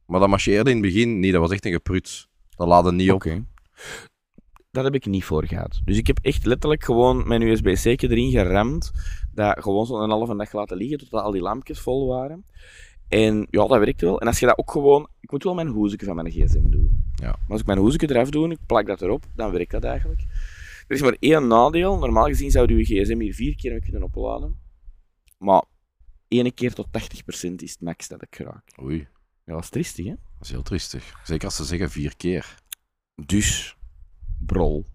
maar 0.05 0.19
dat 0.19 0.29
marcheerde 0.29 0.69
in 0.69 0.75
het 0.75 0.85
begin 0.85 1.19
niet, 1.19 1.31
dat 1.31 1.41
was 1.41 1.51
echt 1.51 1.65
een 1.65 1.71
gepruts. 1.71 2.29
Dat 2.49 2.67
laadde 2.67 2.91
niet 2.91 3.11
op. 3.11 3.23
Dat 4.71 4.83
heb 4.83 4.95
ik 4.95 5.05
niet 5.05 5.23
voor 5.23 5.45
gehad. 5.45 5.81
Dus 5.85 5.97
ik 5.97 6.07
heb 6.07 6.19
echt 6.21 6.45
letterlijk 6.45 6.83
gewoon 6.83 7.27
mijn 7.27 7.41
USB-C 7.41 8.01
erin 8.01 8.31
geramd. 8.31 8.91
Dat 9.33 9.61
gewoon 9.63 9.85
zo'n 9.85 10.09
halve 10.09 10.35
dag 10.35 10.53
laten 10.53 10.77
liggen 10.77 10.97
totdat 10.97 11.23
al 11.23 11.31
die 11.31 11.41
lampjes 11.41 11.79
vol 11.79 12.07
waren. 12.07 12.45
En 13.07 13.47
ja, 13.49 13.67
dat 13.67 13.79
werkt 13.79 14.01
wel. 14.01 14.19
En 14.19 14.27
als 14.27 14.39
je 14.39 14.45
dat 14.45 14.57
ook 14.57 14.71
gewoon... 14.71 15.07
Ik 15.19 15.31
moet 15.31 15.43
wel 15.43 15.53
mijn 15.53 15.67
hoezeke 15.67 16.05
van 16.05 16.15
mijn 16.15 16.31
gsm 16.31 16.69
doen. 16.69 17.03
Ja. 17.23 17.29
Maar 17.29 17.49
als 17.51 17.59
ik 17.59 17.65
mijn 17.65 17.77
hoezeke 17.79 18.09
eraf 18.09 18.29
doe, 18.29 18.49
ik 18.51 18.57
plak 18.65 18.85
dat 18.85 19.01
erop, 19.01 19.25
dan 19.35 19.51
werkt 19.51 19.71
dat 19.71 19.83
eigenlijk. 19.83 20.21
Er 20.87 20.95
is 20.95 21.01
maar 21.01 21.15
één 21.19 21.47
nadeel. 21.47 21.97
Normaal 21.97 22.25
gezien 22.25 22.51
zou 22.51 22.75
je 22.75 22.83
gsm 22.83 23.19
hier 23.19 23.33
vier 23.33 23.55
keer 23.55 23.71
mee 23.71 23.81
kunnen 23.81 24.03
opladen. 24.03 24.59
Maar 25.37 25.63
één 26.27 26.53
keer 26.53 26.73
tot 26.73 26.87
80% 26.87 26.91
is 27.55 27.71
het 27.71 27.81
max 27.81 28.07
dat 28.07 28.21
ik 28.21 28.37
raak. 28.37 28.63
Oei, 28.81 29.07
Ja, 29.45 29.53
dat 29.53 29.63
is 29.63 29.69
triestig, 29.69 30.05
hè? 30.05 30.11
dat 30.11 30.41
is 30.41 30.49
heel 30.51 30.61
triestig. 30.61 31.13
Zeker 31.23 31.45
als 31.45 31.55
ze 31.55 31.63
zeggen 31.63 31.89
vier 31.89 32.15
keer. 32.17 32.55
Dus, 33.25 33.77
brol. 34.45 34.85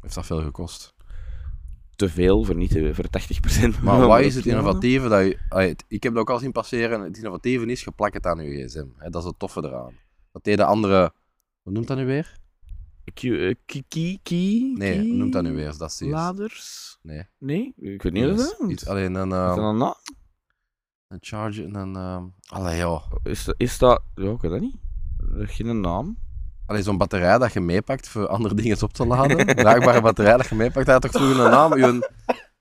Heeft 0.00 0.14
dat 0.14 0.26
veel 0.26 0.42
gekost. 0.42 0.94
te 1.96 2.08
veel 2.08 2.44
voor, 2.44 2.56
niet 2.56 2.70
te, 2.70 2.94
voor 2.94 3.04
80%. 3.78 3.82
Maar 3.82 4.06
wat 4.06 4.20
is 4.20 4.34
het 4.34 4.46
innovatieve 4.46 5.08
dat 5.08 5.22
je... 5.24 5.38
het- 5.48 5.84
Ik 5.88 6.02
heb 6.02 6.12
dat 6.12 6.22
ook 6.22 6.30
al 6.30 6.38
zien 6.38 6.52
passeren. 6.52 7.00
Het 7.00 7.16
innovatieve 7.16 7.66
is, 7.66 7.84
je 7.84 7.90
plakt 7.90 8.14
het 8.14 8.26
aan 8.26 8.44
je 8.44 8.66
gsm. 8.66 8.86
Dat 9.10 9.22
is 9.22 9.24
het 9.28 9.38
toffe 9.38 9.64
eraan. 9.64 9.94
Dat 10.32 10.44
deed 10.44 10.56
de 10.56 10.64
andere... 10.64 11.12
Hoe 11.62 11.72
noemt 11.72 11.86
dat 11.86 11.96
nu 11.96 12.04
weer? 12.06 12.38
Q- 13.14 13.24
eh, 13.24 13.54
key, 14.22 14.70
Nee, 14.74 14.98
hoe 14.98 15.16
noemt 15.16 15.32
dat 15.32 15.42
nu 15.42 15.52
weer? 15.54 15.76
Dat 15.78 15.90
is 15.90 15.96
die- 15.96 16.10
Laders? 16.10 16.98
Nee. 17.02 17.26
Nee, 17.38 17.72
ik 17.76 18.02
weet 18.02 18.12
niet 18.12 18.24
hoe 18.24 18.34
dat 18.36 18.56
Iets, 18.68 18.82
is. 18.82 18.88
alleen 18.88 19.14
een, 19.14 19.28
Is 19.28 19.34
ehm, 19.34 19.56
dat 19.56 19.58
een 19.58 19.76
naam? 19.76 19.94
een 21.08 21.18
charger 21.20 21.64
en 21.64 21.74
een... 21.74 21.96
ehm 21.96 22.24
allee, 22.48 22.78
joh. 22.78 23.12
Is, 23.22 23.44
dat- 23.44 23.54
is 23.58 23.78
dat... 23.78 24.02
Ja, 24.14 24.30
ik 24.30 24.40
weet 24.40 24.50
dat 24.50 24.60
niet. 24.60 24.76
Is 25.38 25.50
geen 25.54 25.80
naam. 25.80 26.18
Allee, 26.66 26.82
zo'n 26.82 26.98
batterij 26.98 27.38
dat 27.38 27.52
je 27.52 27.60
meepakt 27.60 28.08
voor 28.08 28.26
andere 28.26 28.54
dingen 28.54 28.82
op 28.82 28.92
te 28.92 29.06
laden. 29.06 29.46
Draagbare 29.56 30.00
batterij 30.00 30.36
dat 30.36 30.48
je 30.48 30.54
meepakt. 30.54 30.86
Dat 30.86 31.02
had 31.02 31.12
toch 31.12 31.22
vroeger 31.22 31.44
een 31.44 31.50
naam? 31.50 31.72
Uw, 31.72 32.00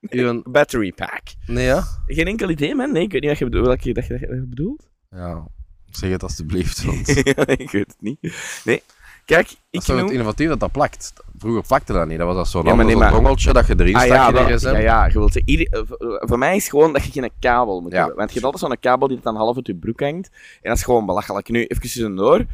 uw, 0.10 0.42
Battery 0.52 0.92
pack. 0.92 1.22
nee, 1.48 1.66
ja? 1.66 1.84
Geen 2.06 2.28
enkel 2.28 2.50
idee, 2.50 2.76
man. 2.76 2.92
Nee, 2.92 3.04
ik 3.04 3.12
weet 3.12 3.22
niet 3.22 3.30
wat 3.30 3.40
je 3.40 3.46
bedoelt. 3.46 3.66
Dat 3.66 3.84
je 3.84 3.94
dat 3.94 4.50
bedoelt. 4.50 4.90
Ja, 5.10 5.48
zeg 5.92 6.10
het 6.10 6.24
alstublieft. 6.24 6.84
Want 6.84 7.08
ik 7.58 7.72
weet 7.72 7.88
het 7.88 7.96
niet. 8.00 8.18
Nee. 8.66 8.84
Kijk, 9.26 9.48
dat 9.48 9.58
ik 9.70 9.80
is 9.80 9.86
toch 9.86 10.02
het 10.02 10.12
innovatief 10.12 10.48
dat 10.48 10.60
dat 10.60 10.72
plakt. 10.72 11.14
Vroeger 11.38 11.64
plakte 11.68 11.94
dat 11.94 12.08
niet. 12.08 12.18
Dat 12.18 12.28
was 12.28 12.36
dat 12.36 12.48
zo'n 12.48 12.66
Ja, 12.66 12.76
maar 12.76 12.86
nee, 12.86 12.96
maar- 12.96 13.12
dat 13.24 13.42
je 13.42 13.74
erin 13.78 13.96
Ah, 13.96 14.02
stak 14.02 14.16
ja, 14.16 14.28
in 14.28 14.60
ja, 14.72 14.78
ja, 14.78 15.06
je 15.06 15.14
wilt 15.14 15.36
ieder- 15.36 15.68
eh, 15.68 15.82
voor- 16.28 16.38
mij 16.38 16.56
is 16.56 16.68
gewoon 16.70 16.94
dat 16.94 17.04
je 17.06 17.12
geen 17.12 17.32
kabel 17.40 17.82
moet 17.82 17.92
Ja. 17.92 17.98
hebben. 17.98 18.16
Want 18.16 18.28
je 18.34 18.34
hebt 18.40 18.46
altijd 18.54 18.72
zo'n 18.72 18.80
kabel 18.80 19.08
die 19.08 19.20
dan 19.22 19.36
half 19.36 19.56
uit 19.56 19.68
je 19.68 19.76
broek 19.76 20.00
hangt. 20.00 20.30
En 20.62 20.70
dat 20.70 20.78
is 20.78 20.84
gewoon 20.84 21.06
belachelijk. 21.06 21.50
Nu, 21.50 21.64
even 21.66 21.82
tussendoor. 21.82 22.46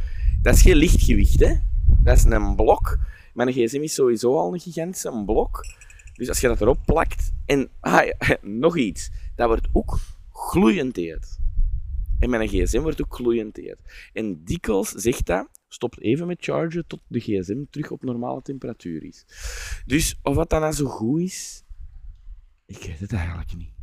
Dat 0.41 0.53
is 0.55 0.61
geen 0.61 0.75
lichtgewicht, 0.75 1.39
hè. 1.39 1.53
Dat 2.03 2.17
is 2.17 2.23
een 2.23 2.55
blok. 2.55 2.97
Mijn 3.33 3.51
gsm 3.51 3.81
is 3.81 3.93
sowieso 3.93 4.37
al 4.37 4.53
een 4.53 4.59
gigantische 4.59 5.23
blok. 5.25 5.65
Dus 6.13 6.29
als 6.29 6.39
je 6.39 6.47
dat 6.47 6.61
erop 6.61 6.77
plakt... 6.85 7.31
En 7.45 7.69
ah, 7.79 8.09
nog 8.41 8.77
iets. 8.77 9.09
Dat 9.35 9.47
wordt 9.47 9.67
ook 9.73 9.99
gloeiend 10.33 10.95
heet. 10.95 11.39
En 12.19 12.29
mijn 12.29 12.47
gsm 12.47 12.81
wordt 12.81 13.01
ook 13.01 13.15
gloeiend 13.15 13.55
heet. 13.55 14.09
En 14.13 14.43
dikwijls 14.43 14.89
zegt 14.89 15.25
dat... 15.25 15.47
Stopt 15.67 16.01
even 16.01 16.27
met 16.27 16.43
chargen 16.43 16.87
tot 16.87 16.99
de 17.07 17.19
gsm 17.19 17.63
terug 17.69 17.91
op 17.91 18.03
normale 18.03 18.41
temperatuur 18.41 19.03
is. 19.03 19.25
Dus 19.85 20.19
of 20.23 20.35
wat 20.35 20.49
dan 20.49 20.61
nou 20.61 20.73
zo 20.73 20.85
goed 20.85 21.21
is, 21.21 21.63
ik 22.65 22.77
weet 22.77 22.99
het 22.99 23.13
eigenlijk 23.13 23.55
niet. 23.55 23.73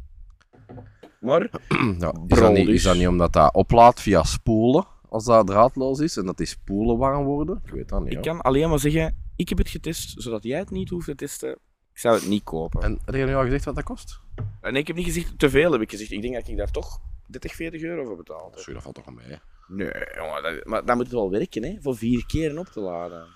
Maar, 1.20 1.40
Ja, 1.98 2.12
is, 2.12 2.26
Brol 2.26 2.40
dat 2.40 2.52
niet, 2.52 2.66
dus. 2.66 2.74
is 2.74 2.82
dat 2.82 2.96
niet 2.96 3.06
omdat 3.06 3.32
dat 3.32 3.54
oplaadt 3.54 4.00
via 4.00 4.22
spoelen, 4.22 4.86
als 5.08 5.24
dat 5.24 5.46
draadloos 5.46 6.00
is, 6.00 6.16
en 6.16 6.26
dat 6.26 6.36
die 6.36 6.46
spoelen 6.46 6.98
warm 6.98 7.24
worden? 7.24 7.60
Ik 7.64 7.72
weet 7.72 7.88
dat 7.88 8.00
niet. 8.00 8.08
ik 8.08 8.14
hoor. 8.14 8.24
kan 8.24 8.40
alleen 8.40 8.68
maar 8.68 8.78
zeggen, 8.78 9.16
ik 9.36 9.48
heb 9.48 9.58
het 9.58 9.68
getest, 9.68 10.22
zodat 10.22 10.42
jij 10.42 10.58
het 10.58 10.70
niet 10.70 10.88
hoeft 10.88 11.06
te 11.06 11.14
testen. 11.14 11.50
Ik 11.92 11.98
zou 11.98 12.14
het 12.14 12.28
niet 12.28 12.42
kopen. 12.42 12.82
En, 12.82 12.98
heb 13.04 13.14
je 13.14 13.24
nu 13.24 13.34
al 13.34 13.44
gezegd 13.44 13.64
wat 13.64 13.74
dat 13.74 13.84
kost? 13.84 14.20
ik 14.62 14.86
heb 14.86 14.96
niet 14.96 15.04
gezegd, 15.04 15.38
te 15.38 15.50
veel 15.50 15.72
heb 15.72 15.80
ik 15.80 15.90
gezegd. 15.90 16.10
Ik 16.10 16.22
denk 16.22 16.34
dat 16.34 16.48
ik 16.48 16.56
daar 16.56 16.70
toch 16.70 17.00
30, 17.32 17.54
40 17.54 17.82
euro 17.82 18.04
voor 18.04 18.16
betaald. 18.16 18.58
Sorry, 18.58 18.72
dat 18.74 18.82
valt 18.82 18.94
toch 18.94 19.04
wel 19.04 19.14
mee. 19.14 19.26
hè. 19.26 19.36
Nee, 19.68 19.92
jongen, 20.16 20.42
dat, 20.42 20.64
maar 20.64 20.84
dan 20.84 20.96
moet 20.96 21.04
het 21.04 21.14
wel 21.14 21.30
werken, 21.30 21.62
hè. 21.62 21.76
Voor 21.80 21.96
vier 21.96 22.26
keer 22.26 22.58
op 22.58 22.66
te 22.66 22.80
laden. 22.80 23.26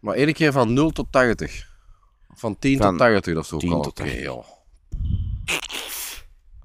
Maar 0.00 0.14
één 0.14 0.32
keer 0.32 0.52
van 0.52 0.72
0 0.72 0.90
tot 0.90 1.12
80. 1.12 1.66
Van 2.34 2.58
10 2.58 2.78
Van 2.78 2.88
tot 2.90 2.98
80, 2.98 3.34
dat 3.34 3.44
is 3.44 3.52
ook 3.52 3.60
10 3.60 3.72
al 3.72 3.82
tot 3.82 4.00
oké, 4.00 4.02
80. 4.08 4.22
joh. 4.24 4.44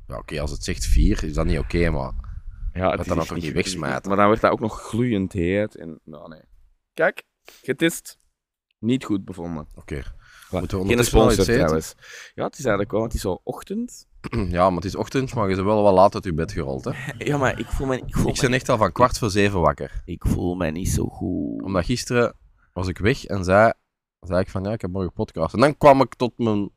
Ja, 0.08 0.18
oké, 0.18 0.42
als 0.42 0.52
het 0.52 0.64
zegt 0.64 0.86
4, 0.86 1.24
is 1.24 1.34
dat 1.34 1.46
niet 1.46 1.60
oké, 1.60 1.90
maar... 1.90 2.12
Ja, 2.74 2.90
het 2.90 2.98
dat 2.98 3.08
dan 3.08 3.26
toch 3.26 3.38
niet 3.38 3.52
wegsmijten? 3.54 4.08
Maar 4.08 4.18
dan 4.18 4.26
wordt 4.26 4.42
dat 4.42 4.52
ook 4.52 4.60
nog 4.60 4.82
gloeiend 4.82 5.34
heet. 5.34 5.76
En, 5.76 6.00
nou, 6.04 6.30
nee. 6.30 6.42
Kijk, 6.94 7.24
getest. 7.62 8.18
Niet 8.80 9.04
goed 9.06 9.26
bevonden. 9.26 9.68
Oké. 9.76 9.96
Moeten 9.96 10.62
we 10.62 10.68
Geen 10.68 10.80
ondertussen 10.80 11.18
wel 11.18 11.24
sponsor 11.32 11.40
iets 11.44 11.48
eten? 11.48 11.54
trouwens. 11.66 11.96
Ja, 12.36 12.44
het 12.44 12.54
is 12.54 12.60
eigenlijk 12.60 12.92
wel, 12.92 13.00
want 13.00 13.14
het 13.14 13.22
is 13.24 13.28
zo 13.30 13.40
ochtend. 13.44 14.08
Ja, 14.56 14.68
maar 14.68 14.76
het 14.76 14.86
is 14.86 14.96
ochtend, 14.96 15.34
maar 15.34 15.50
je 15.50 15.56
bent 15.56 15.68
wel 15.68 15.84
wat 15.84 15.94
laat 15.94 16.16
uit 16.16 16.24
je 16.24 16.34
bed 16.34 16.52
gerold, 16.52 16.86
hè. 16.86 16.92
Ja, 17.26 17.38
maar 17.38 17.60
ik 17.60 17.66
voel 17.66 17.88
me, 17.88 17.98
ik 17.98 18.16
voel 18.16 18.30
Ik 18.30 18.40
ben 18.42 18.54
echt 18.54 18.70
al 18.70 18.78
van 18.78 18.92
kwart 18.92 19.18
voor 19.18 19.30
zeven 19.30 19.60
wakker. 19.60 20.02
ik 20.06 20.24
voel 20.28 20.56
me 20.56 20.72
niet 20.72 20.90
zo 20.90 21.06
goed. 21.06 21.64
Omdat 21.64 21.86
gisteren 21.86 22.36
was 22.74 22.88
ik 22.88 22.98
weg 22.98 23.26
en 23.26 23.44
zei, 23.44 23.74
zei 24.20 24.40
ik 24.40 24.50
van, 24.50 24.64
ja, 24.64 24.72
ik 24.72 24.82
heb 24.82 24.92
morgen 24.92 25.14
podcast. 25.14 25.54
En 25.54 25.60
dan 25.60 25.78
kwam 25.78 26.02
ik 26.02 26.16
tot 26.16 26.38
mijn... 26.38 26.70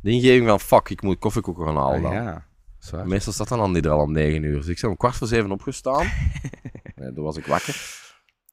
De 0.00 0.10
ingeving 0.10 0.48
van, 0.48 0.60
fuck, 0.60 0.88
ik 0.88 1.02
moet 1.02 1.18
koffiekoeken 1.18 1.66
gaan 1.66 1.76
halen 1.76 2.02
dan. 2.02 2.10
Ah, 2.10 2.16
ja, 2.16 2.46
zwaar. 2.78 3.06
Meestal 3.06 3.32
staat 3.32 3.48
dan 3.48 3.60
al 3.60 3.70
niet 3.70 3.84
er 3.84 3.90
al 3.90 4.00
om 4.00 4.12
9 4.12 4.42
uur. 4.42 4.56
Dus 4.56 4.66
ik 4.66 4.80
ben 4.80 4.90
om 4.90 4.96
kwart 4.96 5.16
voor 5.16 5.26
zeven 5.26 5.50
opgestaan. 5.50 6.06
nee, 6.96 7.12
toen 7.12 7.24
was 7.24 7.36
ik 7.36 7.46
wakker. 7.46 8.00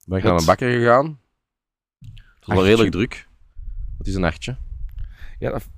Ben 0.05 0.17
ik 0.17 0.24
naar 0.24 0.39
een 0.39 0.45
bakker 0.45 0.71
gegaan. 0.71 1.19
Het 2.00 2.45
was 2.45 2.55
wel 2.55 2.65
redelijk 2.65 2.91
druk. 2.91 3.27
Het 3.98 4.07
is 4.07 4.15
een 4.15 4.21
nachtje. 4.21 4.57
Ja, 5.39 5.51
dat, 5.51 5.69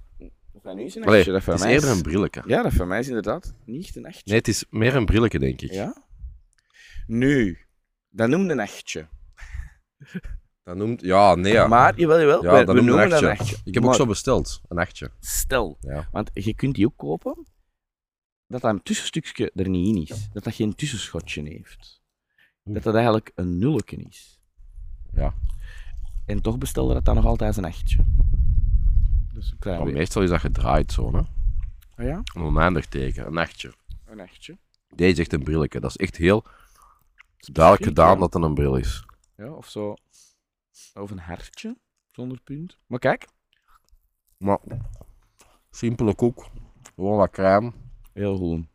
dat 0.64 0.76
nu 0.76 0.84
is 0.84 0.96
een 0.96 1.02
Allee, 1.04 1.14
nachtje. 1.16 1.32
Dat 1.32 1.44
van 1.44 1.54
het 1.54 1.62
is 1.62 1.68
mij 1.68 1.76
eerder 1.76 1.90
een 1.90 2.02
brilletje. 2.02 2.44
Ja, 2.46 2.62
dat 2.62 2.74
van 2.74 2.88
mij 2.88 3.00
is 3.00 3.08
inderdaad 3.08 3.54
niet 3.66 3.96
een 3.96 4.02
nachtje. 4.02 4.22
Nee, 4.26 4.38
het 4.38 4.48
is 4.48 4.66
meer 4.70 4.96
een 4.96 5.06
brilletje, 5.06 5.40
denk 5.40 5.62
ik. 5.62 5.72
Ja? 5.72 5.96
Nu, 7.08 7.58
dat 8.10 8.30
noemde 8.30 8.52
een 8.52 8.58
nachtje. 8.58 9.08
Dat 10.64 10.76
noemt... 10.76 11.02
Ja, 11.02 11.36
nee, 11.36 11.54
ja. 11.54 11.68
Maar, 11.68 12.00
jawel, 12.00 12.20
jawel, 12.20 12.44
ja, 12.44 12.52
we, 12.52 12.58
dat 12.58 12.68
we 12.68 12.74
noemt 12.74 12.78
een 12.80 12.86
noemen 12.86 13.10
dat 13.10 13.22
een 13.22 13.28
nachtje. 13.28 13.56
Ik 13.64 13.74
heb 13.74 13.86
ook 13.86 13.96
zo 13.96 14.06
besteld. 14.06 14.62
Een 14.68 14.76
nachtje. 14.76 15.12
Stel, 15.20 15.78
Ja. 15.80 16.08
want 16.12 16.30
je 16.34 16.56
kunt 16.56 16.76
die 16.76 16.86
ook 16.86 16.98
kopen. 16.98 17.46
dat 18.48 18.62
dat 18.62 18.86
tussenstukje 18.86 19.52
er 19.56 19.70
niet 19.70 19.96
in 19.96 20.02
is. 20.02 20.30
Dat 20.34 20.44
dat 20.44 20.54
geen 20.54 20.76
tussenschotje 20.76 21.42
heeft. 21.44 22.02
Dat 22.64 22.84
dat 22.84 22.94
eigenlijk 22.94 23.32
een 23.36 23.58
nulletje 23.58 23.98
is. 23.98 24.40
Ja. 25.14 25.34
En 26.26 26.42
toch 26.42 26.58
bestelde 26.58 26.94
dat 26.94 27.06
dan 27.06 27.16
nog 27.16 27.26
altijd 27.26 27.58
een 27.58 27.66
echtje. 27.66 28.06
Dus 29.34 29.54
Maar 29.60 29.84
meestal 29.84 30.22
is 30.22 30.30
dat 30.30 30.40
gedraaid 30.40 30.92
zo, 30.92 31.14
hè. 31.14 31.22
Ah 31.96 32.06
ja? 32.06 32.22
Een 32.34 32.42
oneindig 32.42 32.86
teken, 32.86 33.26
een 33.26 33.38
echtje. 33.38 33.74
Een 34.06 34.20
echtje. 34.20 34.58
Deze 34.96 35.12
is 35.12 35.20
echt 35.20 35.34
een 35.34 35.44
brilletje. 35.44 35.80
Dat 35.80 35.90
is 35.90 35.98
echt 35.98 36.18
heel 36.18 36.44
duidelijk 37.38 37.86
gedaan 37.86 38.14
ja. 38.14 38.20
dat 38.20 38.34
het 38.34 38.44
een 38.44 38.54
bril 38.54 38.76
is. 38.76 39.06
Ja, 39.36 39.52
of 39.52 39.70
zo. 39.70 39.96
Of 40.94 41.12
een 41.12 41.20
hertje. 41.20 41.78
Zonder 42.12 42.40
punt. 42.40 42.78
Maar 42.88 43.00
kijk. 43.00 43.28
Maar, 44.38 44.60
simpele 45.70 46.16
koek. 46.16 46.48
Gewoon 46.96 47.18
wat 47.18 47.32
crème. 47.32 47.72
Heel 48.14 48.38
goed. 48.38 48.66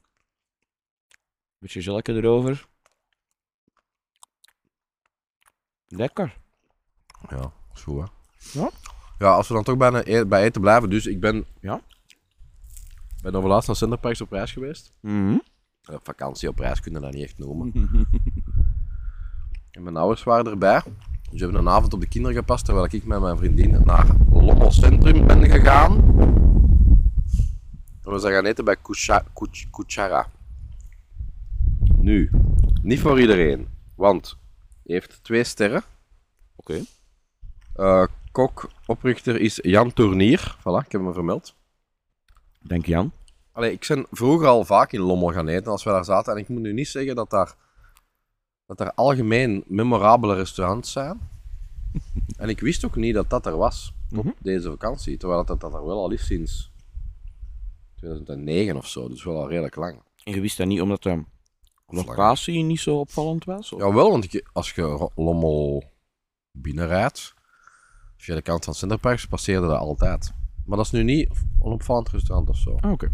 Beetje 1.58 1.82
gelke 1.82 2.12
erover. 2.12 2.66
Lekker. 5.86 6.36
Ja, 7.28 7.52
is 7.74 7.82
goed, 7.82 8.08
hè. 8.08 8.60
Ja? 8.60 8.70
Ja, 9.18 9.30
als 9.34 9.48
we 9.48 9.54
dan 9.54 9.62
toch 9.62 9.76
bij, 9.76 9.88
een 9.92 10.02
e- 10.14 10.24
bij 10.26 10.42
eten 10.44 10.60
blijven. 10.60 10.90
Dus 10.90 11.06
ik 11.06 11.20
ben... 11.20 11.44
Ja? 11.60 11.80
ben 13.22 13.34
over 13.34 13.48
laatst 13.48 13.66
naar 13.66 13.76
Centerparks 13.76 14.20
op 14.20 14.32
reis 14.32 14.52
geweest. 14.52 14.92
Mhm. 15.00 15.36
Eh, 15.82 15.96
vakantie 16.02 16.48
op 16.48 16.58
reis 16.58 16.80
kunnen 16.80 17.00
we 17.00 17.06
dat 17.06 17.16
niet 17.16 17.24
echt 17.24 17.38
noemen. 17.38 17.72
En 19.70 19.82
mijn 19.82 19.96
ouders 19.96 20.22
waren 20.22 20.46
erbij. 20.46 20.80
Dus 21.30 21.40
we 21.40 21.44
hebben 21.44 21.60
een 21.60 21.68
avond 21.68 21.94
op 21.94 22.00
de 22.00 22.08
kinderen 22.08 22.36
gepast, 22.36 22.64
terwijl 22.64 22.86
ik 22.90 23.04
met 23.04 23.20
mijn 23.20 23.36
vriendin 23.36 23.82
naar 23.84 24.06
Lommel 24.30 24.72
Centrum 24.72 25.26
ben 25.26 25.50
gegaan. 25.50 25.94
En 28.02 28.12
we 28.12 28.18
zijn 28.18 28.34
gaan 28.34 28.44
eten 28.44 28.64
bij 28.64 28.76
Kucha- 28.76 29.24
Kuch- 29.34 29.70
Kuchara. 29.70 30.26
Nu, 31.96 32.30
niet 32.82 33.00
voor 33.00 33.20
iedereen, 33.20 33.68
want 33.94 34.38
hij 34.84 34.94
heeft 34.94 35.18
twee 35.24 35.44
sterren. 35.44 35.82
Oké. 36.56 36.80
Eh, 37.74 38.04
kok, 38.36 38.68
oprichter 38.86 39.40
is 39.40 39.58
Jan 39.62 39.92
Tournier. 39.92 40.56
Voilà, 40.58 40.84
ik 40.86 40.92
heb 40.92 41.00
hem 41.00 41.12
vermeld. 41.12 41.54
Dank 42.60 42.86
Jan. 42.86 43.12
Allee, 43.52 43.72
ik 43.72 43.84
ben 43.88 44.06
vroeger 44.10 44.46
al 44.48 44.64
vaak 44.64 44.92
in 44.92 45.00
Lommel 45.00 45.32
gaan 45.32 45.48
eten 45.48 45.70
als 45.70 45.84
we 45.84 45.90
daar 45.90 46.04
zaten. 46.04 46.32
En 46.32 46.38
ik 46.38 46.48
moet 46.48 46.60
nu 46.60 46.72
niet 46.72 46.88
zeggen 46.88 47.14
dat 47.14 47.30
daar, 47.30 47.54
dat 48.66 48.78
daar 48.78 48.92
algemeen 48.92 49.64
memorabele 49.66 50.34
restaurants 50.34 50.92
zijn. 50.92 51.20
en 52.42 52.48
ik 52.48 52.60
wist 52.60 52.84
ook 52.84 52.96
niet 52.96 53.14
dat 53.14 53.30
dat 53.30 53.46
er 53.46 53.56
was. 53.56 53.92
Tot 54.08 54.24
Mhm. 54.24 54.32
deze 54.38 54.68
vakantie. 54.70 55.16
Terwijl 55.16 55.44
dat, 55.44 55.60
dat 55.60 55.74
er 55.74 55.86
wel 55.86 55.98
al 55.98 56.10
is 56.10 56.26
sinds 56.26 56.70
2009 57.96 58.76
of 58.76 58.86
zo. 58.86 59.08
Dus 59.08 59.24
wel 59.24 59.36
al 59.36 59.48
redelijk 59.48 59.76
lang. 59.76 60.02
En 60.24 60.34
je 60.34 60.40
wist 60.40 60.56
dat 60.56 60.66
niet 60.66 60.80
omdat 60.80 61.02
de 61.02 61.08
langer. 61.08 62.06
locatie 62.08 62.62
niet 62.62 62.80
zo 62.80 62.98
opvallend 62.98 63.44
was? 63.44 63.72
Of? 63.72 63.80
Jawel, 63.80 64.10
want 64.10 64.24
ik, 64.34 64.48
als 64.52 64.72
je 64.72 65.10
Lommel 65.14 65.84
binnenrijdt, 66.50 67.34
de 68.34 68.42
kant 68.42 68.64
van 68.64 68.74
Centerparks, 68.74 69.26
passeerde 69.26 69.66
dat 69.66 69.78
altijd. 69.78 70.32
Maar 70.64 70.76
dat 70.76 70.86
is 70.86 70.92
nu 70.92 71.02
niet 71.02 71.28
een 71.62 71.70
opvallend 71.72 72.08
restaurant 72.08 72.48
of 72.48 72.56
zo. 72.56 72.76
Ah, 72.80 72.90
Oké. 72.92 73.12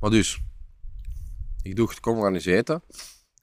Maar 0.00 0.10
dus, 0.10 0.42
ik 1.62 1.76
doe, 1.76 2.00
kom, 2.00 2.16
we 2.16 2.22
gaan 2.22 2.34
eens 2.34 2.44
eten. 2.44 2.82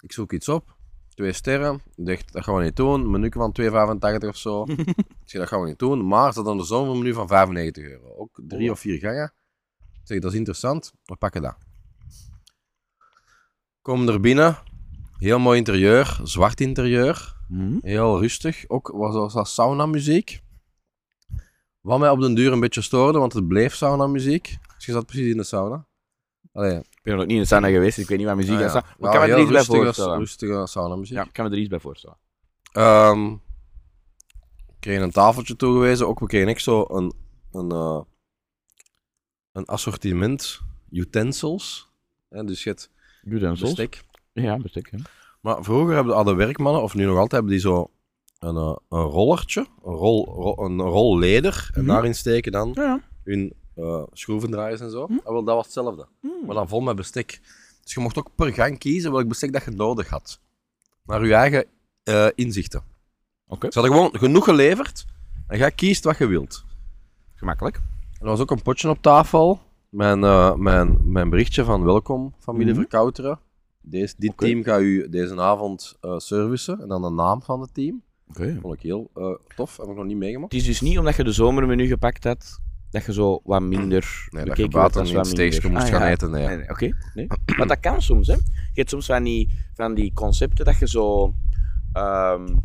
Ik 0.02 0.12
zoek 0.12 0.34
iets 0.34 0.50
op. 0.50 0.78
Twee 1.10 1.34
sterren. 1.34 1.82
Ik 1.96 2.06
dacht, 2.06 2.34
dat 2.34 2.44
gaan 2.44 2.56
we 2.56 2.64
niet 2.64 2.76
doen. 2.76 3.12
Menu 3.12 3.30
van 3.32 3.56
2,85 3.62 4.28
of 4.28 4.38
zo. 4.38 4.64
ik 5.24 5.26
zeg, 5.26 5.42
dat 5.42 5.48
gaan 5.48 5.62
we 5.62 5.68
niet 5.68 5.80
doen. 5.80 6.08
Maar 6.08 6.34
ze 6.34 6.40
hadden 6.40 6.58
een 6.60 6.66
zomermenu 6.66 7.14
van 7.14 7.28
95 7.28 7.84
euro. 7.84 8.16
Ook 8.16 8.42
drie 8.48 8.66
Oh. 8.66 8.72
of 8.72 8.80
vier 8.80 8.98
gangen. 9.00 9.34
Ik 9.80 10.00
zeg, 10.04 10.20
dat 10.20 10.32
is 10.32 10.38
interessant. 10.38 10.94
We 11.06 11.16
pakken 11.16 11.42
dat. 11.42 11.58
Kom 13.82 14.08
er 14.08 14.20
binnen. 14.20 14.58
Heel 15.18 15.40
mooi 15.40 15.58
interieur. 15.58 16.20
Zwart 16.24 16.62
interieur. 16.62 17.36
Mhm. 17.48 17.78
Heel 17.82 18.20
rustig. 18.20 18.66
Ook 18.68 18.88
was, 18.88 19.14
was 19.14 19.34
dat 19.34 19.48
sauna 19.48 19.86
muziek. 19.86 20.42
Wat 21.82 22.00
mij 22.00 22.10
op 22.10 22.20
den 22.20 22.34
duur 22.34 22.52
een 22.52 22.60
beetje 22.60 22.82
stoorde, 22.82 23.20
want 23.20 23.34
het 23.34 23.48
bleef 23.48 23.76
sauna 23.76 24.08
muziek. 24.08 24.58
Dus 24.76 24.86
je 24.86 24.92
zat 24.92 25.06
precies 25.06 25.32
in 25.32 25.38
de 25.38 25.44
sauna. 25.44 25.88
Allee, 26.54 26.78
Ik 26.78 27.00
ben 27.04 27.16
nog 27.16 27.26
niet 27.26 27.36
in 27.36 27.42
de 27.42 27.48
sauna 27.48 27.68
geweest, 27.68 27.96
dus 27.96 28.04
ik 28.04 28.10
weet 28.10 28.18
niet 28.18 28.28
waar 28.28 28.36
muziek 28.36 28.56
Ah, 28.60 28.66
is. 28.66 28.74
ja. 28.74 28.80
Maar 28.82 28.96
Ja, 29.00 29.08
ik 29.08 29.20
kan 29.20 29.28
me 29.30 29.36
er 29.36 29.42
iets 29.42 29.52
bij 29.52 29.64
voorstellen. 29.64 30.18
Rustige 30.18 30.68
sauna 30.68 30.96
muziek. 30.96 31.18
Ja, 31.18 31.24
ik 31.24 31.34
kan 31.34 31.46
me 31.46 31.52
er 31.52 31.58
iets 31.58 31.70
bij 31.70 31.80
voorstellen. 31.80 32.18
Ehm, 32.72 33.26
we 34.68 34.74
kregen 34.80 35.04
een 35.04 35.12
tafeltje 35.12 35.56
toegewezen. 35.56 36.08
Ook 36.08 36.20
we 36.20 36.26
kregen 36.28 36.48
echt 36.48 36.64
zo 36.64 36.86
een, 36.90 37.14
een, 37.52 37.72
eh, 37.72 38.02
een 39.52 39.66
assortiment 39.66 40.60
utensils. 40.92 41.92
Hè, 42.30 42.44
dus 42.44 42.64
je 42.64 42.70
hebt 42.70 42.90
en 43.24 43.60
bestek. 43.60 44.04
Ja, 44.34 44.58
bestek. 44.58 44.90
Ja. 44.92 44.98
Maar 45.42 45.64
vroeger 45.64 45.96
hebben 45.96 46.16
alle 46.16 46.36
werkmannen, 46.36 46.82
of 46.82 46.94
nu 46.94 47.04
nog 47.06 47.14
altijd, 47.16 47.32
hebben 47.32 47.52
die 47.52 47.60
zo 47.60 47.92
een, 48.40 48.56
eh, 48.56 48.76
een 48.90 49.02
rollertje. 49.04 49.68
Een 49.84 49.94
rol, 49.94 50.26
ro- 50.26 50.66
een 50.66 50.82
rol 50.82 51.18
leder. 51.18 51.70
En 51.74 51.82
Mhm. 51.84 51.90
daarin 51.92 52.16
steken 52.16 52.52
dan 52.52 52.72
Ja, 52.74 53.02
hun 53.24 53.54
schroevendraaiers 54.12 54.82
en 54.82 54.92
zo. 54.92 55.06
Hm. 55.06 55.12
En 55.14 55.34
wel, 55.34 55.44
dat 55.44 55.56
was 55.56 55.64
hetzelfde. 55.66 56.08
Mm. 56.22 56.32
Maar 56.46 56.56
dan 56.56 56.68
vol 56.68 56.80
met 56.82 56.96
bestek. 56.96 57.40
Dus 57.84 57.94
je 57.94 58.00
mocht 58.00 58.18
ook 58.18 58.30
per 58.36 58.54
gang 58.54 58.78
kiezen 58.78 59.12
welk 59.12 59.28
bestek 59.28 59.54
dat 59.54 59.64
je 59.64 59.72
nodig 59.72 60.10
had. 60.10 60.40
Naar 61.06 61.26
je 61.26 61.34
eigen 61.34 61.66
eh, 62.04 62.28
inzichten. 62.36 62.84
Oké. 63.48 63.72
Ze 63.72 63.80
hadden 63.80 63.98
gewoon 63.98 64.18
genoeg 64.20 64.44
geleverd. 64.44 65.06
En 65.48 65.58
jij 65.58 65.72
kiest 65.72 66.04
wat 66.04 66.18
je 66.18 66.26
wilt. 66.28 66.66
Gemakkelijk. 67.36 67.82
Er 68.20 68.26
was 68.26 68.40
ook 68.40 68.52
een 68.52 68.62
potje 68.62 68.90
op 68.90 69.02
tafel. 69.02 69.60
Mijn, 69.90 70.20
mijn, 70.64 71.00
mijn 71.12 71.30
berichtje 71.30 71.64
van 71.64 71.84
welkom, 71.84 72.34
familie 72.40 72.72
Mhm. 72.74 72.82
Verkouteren. 72.82 73.40
Deze, 73.82 74.16
dit 74.18 74.38
team 74.38 74.64
gaat 74.64 74.82
u 74.82 75.10
deze 75.10 75.42
avond 75.42 75.98
eh 76.02 76.18
servicen. 76.18 76.82
En 76.82 76.88
dan 76.88 77.02
de 77.02 77.10
naam 77.10 77.42
van 77.42 77.62
het 77.62 77.74
team. 77.74 78.04
Oké. 78.30 78.58
Vond 78.62 78.74
ik 78.74 78.82
heel 78.82 79.10
eh, 79.16 79.32
tof. 79.56 79.78
Heb 79.78 79.88
ik 79.88 79.96
nog 79.96 80.06
niet 80.06 80.18
meegemaakt. 80.18 80.52
Het 80.54 80.62
is 80.62 80.68
dus 80.68 80.82
niet 80.82 80.98
omdat 81.00 81.16
je 81.16 81.24
de 81.24 81.32
zomermenu 81.32 81.88
gepakt 81.88 82.24
had, 82.24 82.60
dat 82.92 83.06
je 83.06 83.14
zo 83.14 83.40
wat 83.44 83.62
minder 83.62 84.28
Nee, 84.30 84.46
dat 84.46 84.56
je 84.56 84.62
werd 84.62 84.74
buiten 84.74 85.00
als 85.00 85.10
in 85.10 85.16
wat 85.16 85.26
het 85.26 85.36
steegje 85.36 85.62
minder. 85.62 85.80
moest 85.82 85.94
Ah, 85.94 85.98
gaan 85.98 86.08
ja. 86.08 86.14
eten. 86.14 86.32
Nee. 86.32 86.48
Nee, 86.48 86.58
nee, 86.58 86.70
Oké, 86.70 86.90
nee. 87.14 87.28
Maar 87.58 87.68
dat 87.68 87.80
kan 87.80 88.02
soms, 88.02 88.28
hè. 88.28 88.34
Je 88.34 88.42
hebt 88.74 88.90
soms 88.90 89.06
van 89.06 89.24
die, 89.24 89.50
van 89.74 89.94
die 89.94 90.14
concepten 90.14 90.66
dat 90.66 90.80
je 90.80 90.88
zo... 90.88 91.34
ehm, 91.94 92.56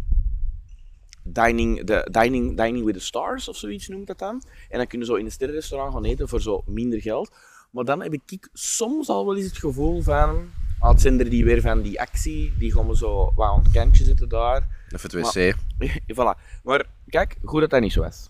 dining, 1.26 1.84
de, 1.84 2.08
dining, 2.10 2.56
dining 2.56 2.84
with 2.84 2.94
the 2.94 3.00
stars 3.00 3.48
of 3.48 3.56
zoiets 3.56 3.88
noemt 3.88 4.06
dat 4.06 4.18
dan. 4.18 4.42
En 4.68 4.78
dan 4.78 4.86
kun 4.86 4.98
je 4.98 5.04
zo 5.04 5.14
in 5.14 5.24
een 5.24 5.30
sterrenrestaurant 5.30 5.92
gaan 5.94 6.04
eten 6.04 6.28
voor 6.28 6.40
zo 6.42 6.62
minder 6.66 7.00
geld. 7.00 7.30
Maar 7.70 7.84
dan 7.84 8.02
heb 8.02 8.12
ik 8.12 8.48
soms 8.52 9.08
al 9.08 9.26
wel 9.26 9.36
eens 9.36 9.46
het 9.46 9.58
gevoel 9.58 10.02
van... 10.02 10.48
Ah, 10.78 10.90
het 10.90 11.00
zijn 11.00 11.18
er 11.18 11.30
die 11.30 11.44
weer 11.44 11.60
van 11.60 11.82
die 11.82 12.00
actie, 12.00 12.52
die 12.58 12.72
gaan 12.72 12.88
we 12.88 12.96
zo 12.96 13.32
wat 13.34 13.48
aan 13.48 13.62
het 13.62 13.72
kantje 13.72 14.04
zitten 14.04 14.28
daar. 14.28 14.73
Even 14.94 15.18
het 15.18 15.34
wc. 15.34 15.56
voilà. 16.16 16.60
Maar 16.62 16.86
kijk, 17.08 17.36
goed 17.44 17.60
dat 17.60 17.70
dat 17.70 17.80
niet 17.80 17.92
zo 17.92 18.02
is. 18.02 18.28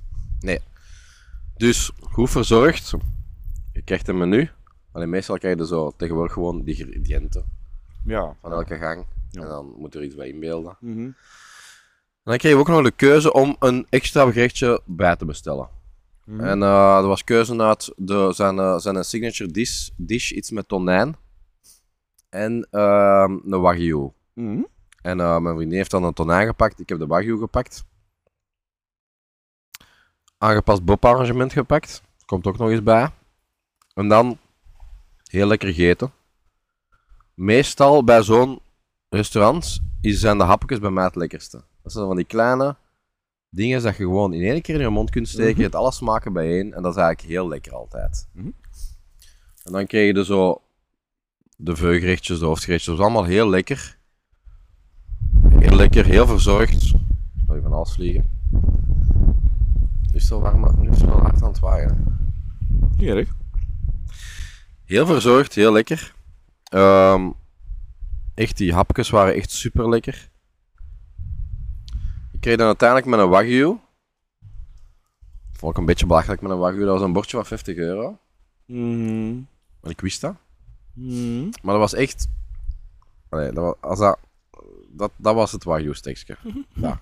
Dus 1.57 1.93
goed 2.01 2.31
verzorgd. 2.31 2.93
Je 3.73 3.83
krijgt 3.83 4.09
een 4.09 4.19
menu. 4.19 4.51
Alleen 4.93 5.11
meestal 5.11 5.39
krijg 5.39 5.59
je 5.59 5.67
zo 5.67 5.93
tegenwoordig 5.97 6.33
gewoon 6.33 6.63
die 6.63 6.77
ingrediënten 6.79 7.45
Ja. 8.05 8.37
van 8.41 8.53
elke 8.53 8.77
gang. 8.77 9.07
Ja. 9.31 9.41
En 9.43 9.49
dan 9.49 9.75
moet 9.79 9.95
er 9.95 10.03
iets 10.05 10.15
bij 10.15 10.29
inbeelden. 10.29 10.77
Mhm. 10.81 10.99
En 10.99 12.31
dan 12.31 12.37
kreeg 12.39 12.53
je 12.53 12.59
ook 12.59 12.69
nog 12.69 12.83
de 12.83 12.91
keuze 12.91 13.33
om 13.33 13.57
een 13.59 13.87
extra 13.91 14.31
gerechtje 14.31 14.81
bij 14.85 15.17
te 15.17 15.25
bestellen. 15.25 15.69
Mhm. 16.25 16.41
En 16.41 16.63
eh, 16.63 16.97
er 16.97 17.07
was 17.07 17.25
keuze 17.25 17.59
uit 17.59 17.93
de, 17.97 18.33
zijn, 18.33 18.59
eh, 18.59 18.79
zijn 18.79 19.05
signature 19.05 19.51
dish, 19.51 19.89
dish, 19.97 20.31
iets 20.31 20.51
met 20.51 20.69
tonijn. 20.69 21.17
En 22.29 22.69
ehm 22.71 23.39
een 23.45 23.61
wagyu. 23.61 24.11
Mhm. 24.33 24.63
En 25.05 25.21
eh, 25.21 25.39
mijn 25.39 25.55
vriendin 25.57 25.77
heeft 25.77 25.91
dan 25.91 26.05
een 26.05 26.13
tonijn 26.13 26.47
gepakt. 26.47 26.81
Ik 26.81 26.89
heb 26.89 26.99
de 26.99 27.07
wagyu 27.07 27.39
gepakt. 27.39 27.85
Aangepast 30.39 30.85
bobarrangement 30.85 31.53
gepakt. 31.53 32.03
Komt 32.25 32.47
ook 32.47 32.59
nog 32.59 32.71
eens 32.71 32.83
bij. 32.83 33.11
En 33.95 34.09
dan 34.09 34.39
heel 35.31 35.47
lekker 35.47 35.69
gegeten. 35.69 36.13
Meestal 37.35 38.05
bij 38.05 38.23
zo'n 38.23 38.61
restaurant 39.09 39.79
is- 40.01 40.21
zijn 40.21 40.39
de 40.39 40.45
hapjes 40.45 40.79
bij 40.79 40.91
mij 40.91 41.05
het 41.05 41.15
lekkerste. 41.17 41.65
Dat 41.83 41.93
zijn 41.93 42.07
van 42.07 42.17
die 42.17 42.25
kleine 42.25 42.77
dingen 43.49 43.83
dat 43.83 43.97
je 43.97 44.03
gewoon 44.03 44.33
in 44.33 44.43
één 44.43 44.63
keer 44.63 44.75
in 44.75 44.81
je 44.81 44.89
mond 44.89 45.11
kunt 45.11 45.29
steken. 45.29 45.47
Mhm. 45.51 45.57
Je 45.57 45.63
hebt 45.63 45.75
alles 45.75 45.97
smaken 45.97 46.33
bijeen. 46.33 46.75
En 46.75 46.83
dat 46.83 46.97
is 46.97 47.03
eigenlijk 47.03 47.29
heel 47.33 47.49
lekker 47.49 47.73
altijd. 47.75 48.29
Mhm. 48.33 48.51
En 49.65 49.73
dan 49.73 49.87
krijg 49.87 50.07
je 50.07 50.15
dus 50.15 50.27
zo 50.27 50.63
de 51.57 51.77
veuggerechtjes, 51.77 52.39
de 52.39 52.45
hoofdgerechtjes. 52.45 52.97
Dat 52.97 52.99
is 52.99 53.05
allemaal 53.13 53.29
heel 53.31 53.49
lekker. 53.49 53.99
Heel 55.65 55.77
lekker, 55.77 56.05
heel 56.05 56.27
verzorgd. 56.27 56.93
Wil 57.47 57.57
je 57.57 57.63
van 57.63 57.73
alles 57.73 57.93
vliegen? 57.93 58.31
Nu 60.01 60.13
is 60.13 60.23
het 60.23 60.31
wel 60.31 60.41
warm, 60.41 60.61
maar 60.61 60.79
nu 60.79 60.91
is 60.91 61.01
het 61.01 61.11
wel 61.11 61.21
hard 61.21 61.43
aan 61.43 61.49
het 61.49 61.59
waaien. 61.59 62.19
Niet 62.97 63.09
erg. 63.09 63.29
Heel 64.85 65.07
verzorgd, 65.07 65.55
heel 65.55 65.73
lekker. 65.73 66.15
Ehm, 66.65 67.31
echt, 68.35 68.57
die 68.57 68.73
hapjes 68.73 69.11
waren 69.11 69.35
echt 69.35 69.51
super 69.51 69.89
lekker. 69.89 70.31
Ik 72.33 72.41
kreeg 72.41 72.57
dan 72.57 72.67
uiteindelijk 72.67 73.09
met 73.09 73.19
een 73.19 73.29
wagyu. 73.29 73.79
Vond 75.53 75.73
ik 75.73 75.79
een 75.79 75.87
beetje 75.87 76.07
belachelijk 76.07 76.41
met 76.41 76.51
een 76.51 76.59
wagyu. 76.59 76.81
Dat 76.81 76.89
was 76.99 77.03
een 77.03 77.13
bordje 77.13 77.37
van 77.37 77.47
50 77.47 77.77
euro. 77.77 78.19
Mhm. 78.67 79.35
Want 79.81 79.93
ik 79.93 80.01
wist 80.01 80.21
dat. 80.21 80.35
Mhm. 80.93 81.45
Maar 81.45 81.75
dat 81.75 81.79
was 81.79 81.95
echt... 81.95 82.29
Allee, 83.29 83.53
dat, 83.53 83.65
was, 83.65 83.75
als 83.81 83.99
dat, 83.99 84.19
dat, 84.97 85.11
dat 85.17 85.35
was 85.35 85.53
het 85.53 85.65
wagyu-stekje. 85.65 86.37
Ja. 86.75 87.01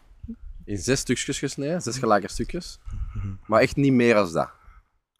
In 0.65 0.79
zes 0.79 1.01
stukjes 1.01 1.39
gesneden, 1.39 1.81
zes 1.83 1.99
gelijke 1.99 2.29
stukjes. 2.29 2.79
Maar 3.47 3.61
echt 3.61 3.77
niet 3.77 3.93
meer 3.93 4.17
als 4.17 4.33
dat. 4.33 4.51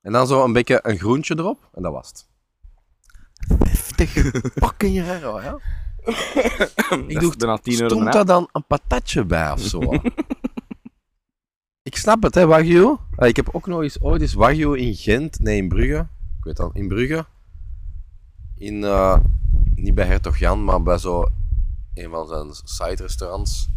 En 0.01 0.13
dan 0.13 0.27
zo 0.27 0.45
een 0.45 0.53
beetje 0.53 0.81
een 0.83 0.99
groentje 0.99 1.39
erop, 1.39 1.69
en 1.75 1.83
dat 1.83 1.93
was 1.93 2.09
het. 2.09 2.29
50 3.59 4.11
fucking 4.55 5.07
euro, 5.07 5.41
ja. 5.41 5.59
Ik 7.07 7.21
doe 7.21 7.31
is 7.31 7.37
bijna 7.37 7.57
10 7.57 7.75
euro 7.75 7.89
Stond 7.89 8.13
daar 8.13 8.25
dan 8.25 8.49
een 8.53 8.65
patatje 8.67 9.25
bij 9.25 9.51
of 9.51 9.61
zo? 9.61 9.81
ik 11.89 11.97
snap 11.97 12.23
het, 12.23 12.35
hè, 12.35 12.47
Wagyu. 12.47 12.97
Ah, 13.17 13.29
Ik 13.29 13.37
heb 13.37 13.49
ook 13.53 13.67
nog 13.67 13.83
eens 13.83 14.01
ooit 14.01 14.21
eens 14.21 14.35
Wagyu 14.35 14.79
in 14.79 14.95
Gent, 14.95 15.39
nee, 15.39 15.57
in 15.57 15.69
Brugge. 15.69 16.09
Ik 16.39 16.45
weet 16.45 16.57
dan, 16.57 16.71
in 16.75 16.89
Brugge. 16.89 17.27
In, 18.57 18.85
eh, 18.85 19.19
niet 19.75 19.95
bij 19.95 20.07
Hertog 20.07 20.39
Jan, 20.39 20.65
maar 20.65 20.83
bij 20.83 20.99
zo 20.99 21.29
een 21.95 22.11
van 22.11 22.27
zijn 22.27 22.51
side-restaurants. 22.53 23.69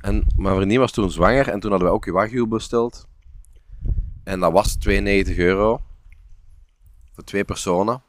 En 0.00 0.26
mijn 0.36 0.56
vriendin 0.56 0.78
was 0.78 0.92
toen 0.92 1.10
zwanger 1.10 1.48
en 1.48 1.60
toen 1.60 1.70
hadden 1.70 1.88
we 1.88 1.94
ook 1.94 2.04
Wagyu 2.04 2.46
besteld. 2.46 3.06
En 4.24 4.40
dat 4.40 4.52
was 4.52 4.74
92 4.76 5.36
euro. 5.36 5.80
Voor 7.12 7.24
twee 7.24 7.44
personen. 7.44 8.02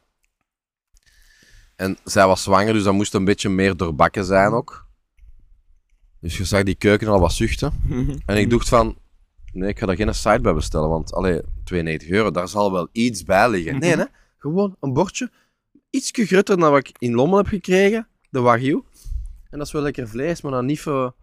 En 1.76 1.98
zij 2.04 2.26
was 2.26 2.42
zwanger, 2.42 2.72
dus 2.72 2.82
dat 2.82 2.94
moest 2.94 3.14
een 3.14 3.24
beetje 3.24 3.48
meer 3.48 3.76
doorbakken 3.76 4.24
zijn 4.24 4.52
ook. 4.52 4.86
Dus 6.20 6.36
je 6.36 6.44
zag 6.44 6.62
die 6.62 6.74
keuken 6.74 7.08
al 7.08 7.20
wat 7.20 7.32
zuchten. 7.32 7.72
En 8.26 8.36
ik 8.36 8.50
dacht 8.50 8.68
van, 8.68 8.98
nee, 9.52 9.68
ik 9.68 9.78
ga 9.78 9.86
daar 9.86 9.96
geen 9.96 10.14
site 10.14 10.40
bij 10.40 10.54
bestellen, 10.54 10.88
want 10.88 11.14
allee, 11.14 11.42
92 11.64 12.08
euro, 12.08 12.30
daar 12.30 12.48
zal 12.48 12.72
wel 12.72 12.88
iets 12.92 13.22
bij 13.22 13.50
liggen. 13.50 13.78
Nee, 13.78 13.96
hè? 13.96 14.04
gewoon 14.38 14.76
een 14.80 14.92
bordje, 14.92 15.30
ietsje 15.90 16.26
groter 16.26 16.58
dan 16.58 16.70
wat 16.70 16.88
ik 16.88 16.96
in 16.98 17.14
Lommel 17.14 17.36
heb 17.36 17.46
gekregen, 17.46 18.08
de 18.30 18.40
Wagyu. 18.40 18.82
En 19.50 19.58
dat 19.58 19.66
is 19.66 19.72
wel 19.72 19.82
lekker 19.82 20.08
vlees, 20.08 20.40
maar 20.42 20.52
dan 20.52 20.66
niet 20.66 20.80
voor 20.80 21.14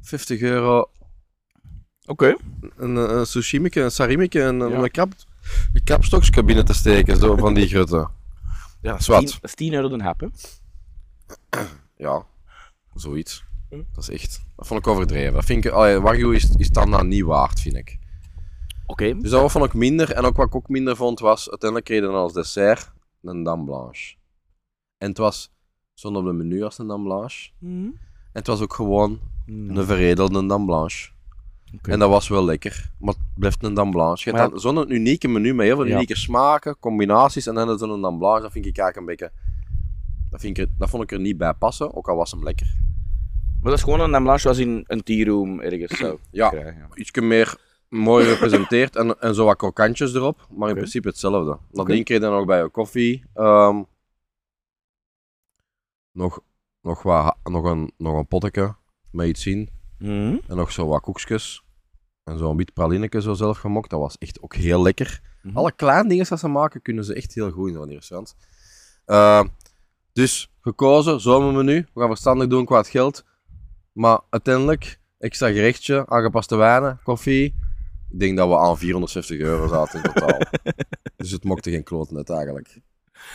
50 0.00 0.40
euro 0.40 0.90
Oké. 2.06 2.36
een, 2.76 2.96
een 2.96 3.26
sushimike, 3.26 3.80
een 3.80 3.90
sarimike, 3.90 4.40
een, 4.40 4.58
Ja. 4.58 4.64
een, 4.64 4.90
krab, 4.90 5.12
een 5.72 5.84
krabstokje 5.84 6.44
binnen 6.44 6.64
te 6.64 6.74
steken, 6.74 7.16
zo 7.16 7.36
van 7.36 7.54
die 7.54 7.68
grote. 7.68 8.08
Ja, 8.80 8.90
dat 8.90 8.98
is 8.98 9.04
Zwart. 9.04 9.26
10 9.26 9.38
dat 9.40 9.50
is 9.50 9.54
10 9.54 9.72
euro 9.72 9.88
de 9.88 10.02
hap, 10.02 10.20
hè. 10.20 10.26
Ja, 11.96 12.26
zoiets. 12.94 13.44
Hm. 13.70 13.82
Dat 13.92 14.08
is 14.08 14.10
echt, 14.10 14.44
dat 14.56 14.66
vond 14.66 14.80
ik 14.80 14.86
overdreven. 14.86 15.32
Dat 15.34 15.44
vind 15.44 15.64
ik, 15.64 15.70
allee, 15.72 16.00
Wagyu 16.00 16.34
is, 16.34 16.48
is 16.56 16.68
dan 16.70 16.90
nou 16.90 17.06
niet 17.06 17.24
waard, 17.24 17.60
vind 17.60 17.76
ik. 17.76 17.98
Oké. 18.86 19.18
Dus 19.18 19.30
dat 19.30 19.50
vond 19.52 19.64
ik 19.64 19.74
minder. 19.74 20.12
En 20.12 20.24
ook 20.24 20.36
wat 20.36 20.46
ik 20.46 20.54
ook 20.54 20.68
minder 20.68 20.96
vond 20.96 21.20
was, 21.20 21.50
uiteindelijk 21.50 21.90
kreeg 21.90 22.00
je 22.00 22.06
dan 22.06 22.14
als 22.14 22.32
dessert 22.32 22.92
een 23.22 23.42
dame 23.42 23.64
blanche. 23.64 24.14
En 24.98 25.08
het 25.08 25.18
was 25.18 25.52
stond 25.94 26.16
op 26.16 26.24
het 26.24 26.34
menu 26.34 26.62
als 26.62 26.78
een 26.78 26.86
dame 26.86 27.02
blanche. 27.04 27.50
Mhm. 27.58 27.74
En 27.74 27.92
het 28.32 28.46
was 28.46 28.60
ook 28.60 28.74
gewoon 28.74 29.20
Mhm. 29.46 29.76
een 29.76 29.84
veredelde 29.84 30.46
dame 30.46 30.64
blanche. 30.64 31.10
Oké. 31.74 31.90
En 31.90 31.98
dat 31.98 32.08
was 32.10 32.28
wel 32.28 32.44
lekker. 32.44 32.90
Maar 32.98 33.14
het 33.14 33.22
blijft 33.34 33.62
een 33.64 33.74
dame 33.74 33.90
blanche. 33.90 34.30
Je 34.30 34.36
hebt 34.36 34.50
dan 34.50 34.60
zo'n 34.60 34.92
unieke 34.92 35.28
menu 35.28 35.54
met 35.54 35.66
heel 35.66 35.76
veel 35.76 35.86
Ja. 35.86 35.94
unieke 35.94 36.16
smaken, 36.16 36.78
combinaties. 36.80 37.46
En 37.46 37.54
dan 37.54 37.70
is 37.74 37.80
er 37.80 37.90
een 37.90 38.00
dame 38.00 38.18
blanche. 38.18 38.42
Dat 38.42 38.52
vind 38.52 38.66
ik 38.66 38.78
eigenlijk 38.78 38.96
een 38.96 39.16
beetje... 39.16 39.42
Dat, 40.30 40.40
vind 40.40 40.58
ik 40.58 40.64
er, 40.64 40.70
dat 40.78 40.90
vond 40.90 41.02
ik 41.02 41.12
er 41.12 41.20
niet 41.20 41.36
bij 41.38 41.54
passen, 41.54 41.94
ook 41.94 42.08
al 42.08 42.16
was 42.16 42.30
hem 42.30 42.42
lekker. 42.42 42.66
Maar 43.60 43.70
dat 43.70 43.78
is 43.78 43.82
gewoon 43.82 44.00
een 44.14 44.22
blanche 44.22 44.40
zoals 44.40 44.58
in 44.58 44.84
een 44.86 45.02
tea 45.02 45.24
room 45.24 45.60
ergens 45.60 45.98
zou 45.98 46.18
Ja. 46.30 46.48
krijgen. 46.48 46.76
Ja. 46.76 46.88
Iets 46.94 47.10
meer 47.20 47.56
mooi 47.88 48.24
gepresenteerd 48.26 48.96
en, 48.96 49.20
en 49.20 49.34
zo 49.34 49.44
wat 49.44 49.56
krokantjes 49.56 50.14
erop. 50.14 50.46
Maar 50.56 50.68
in 50.68 50.74
principe 50.74 51.08
hetzelfde. 51.08 51.58
Dat 51.72 51.86
ding 51.86 52.04
kreeg 52.04 52.18
je 52.20 52.24
dan 52.24 52.34
ook 52.34 52.46
bij 52.46 52.62
je 52.62 52.68
koffie. 52.68 53.24
Ehm, 53.34 53.82
nog, 56.14 56.40
nog, 56.80 57.02
wat, 57.02 57.36
nog, 57.42 57.64
een, 57.64 57.92
nog 57.96 58.14
een 58.16 58.26
potje 58.26 58.74
met 59.10 59.28
iets 59.28 59.46
in. 59.46 59.68
Mhm. 59.98 60.36
En 60.48 60.56
nog 60.56 60.72
zo 60.72 60.86
wat 60.86 61.00
koekjes. 61.00 61.64
En 62.24 62.38
zo'n 62.38 62.56
wit 62.56 62.72
pralineke 62.72 63.22
zo 63.22 63.34
zelf 63.34 63.58
gemokt. 63.58 63.90
Dat 63.90 64.00
was 64.00 64.18
echt 64.18 64.42
ook 64.42 64.54
heel 64.54 64.82
lekker. 64.82 65.20
Mhm. 65.42 65.56
Alle 65.56 65.72
kleine 65.72 66.08
dingen 66.08 66.26
dat 66.28 66.38
ze 66.38 66.48
maken, 66.48 66.82
kunnen 66.82 67.04
ze 67.04 67.14
echt 67.14 67.34
heel 67.34 67.50
goed 67.50 67.68
in 67.68 67.74
van 67.74 67.86
die 67.86 67.96
restaurants. 67.96 68.34
Ehm, 69.04 69.46
dus 70.12 70.50
gekozen, 70.60 71.20
zomermenu. 71.20 71.86
We 71.94 72.00
gaan 72.00 72.08
verstandig 72.08 72.48
doen 72.48 72.64
qua 72.64 72.76
het 72.76 72.88
geld. 72.88 73.24
Maar 73.92 74.20
uiteindelijk, 74.30 75.00
extra 75.18 75.48
gerechtje, 75.48 76.06
aangepaste 76.08 76.56
wijnen, 76.56 77.00
koffie. 77.02 77.44
Ik 78.10 78.20
denk 78.20 78.36
dat 78.36 78.48
we 78.48 78.58
aan 78.58 78.78
450 78.78 79.38
euro 79.38 79.68
zaten 79.68 80.02
in 80.02 80.12
totaal. 80.12 80.38
dus 81.16 81.30
het 81.30 81.44
mokte 81.44 81.70
geen 81.70 81.82
kloot 81.82 82.10
net 82.10 82.30
eigenlijk. 82.30 82.80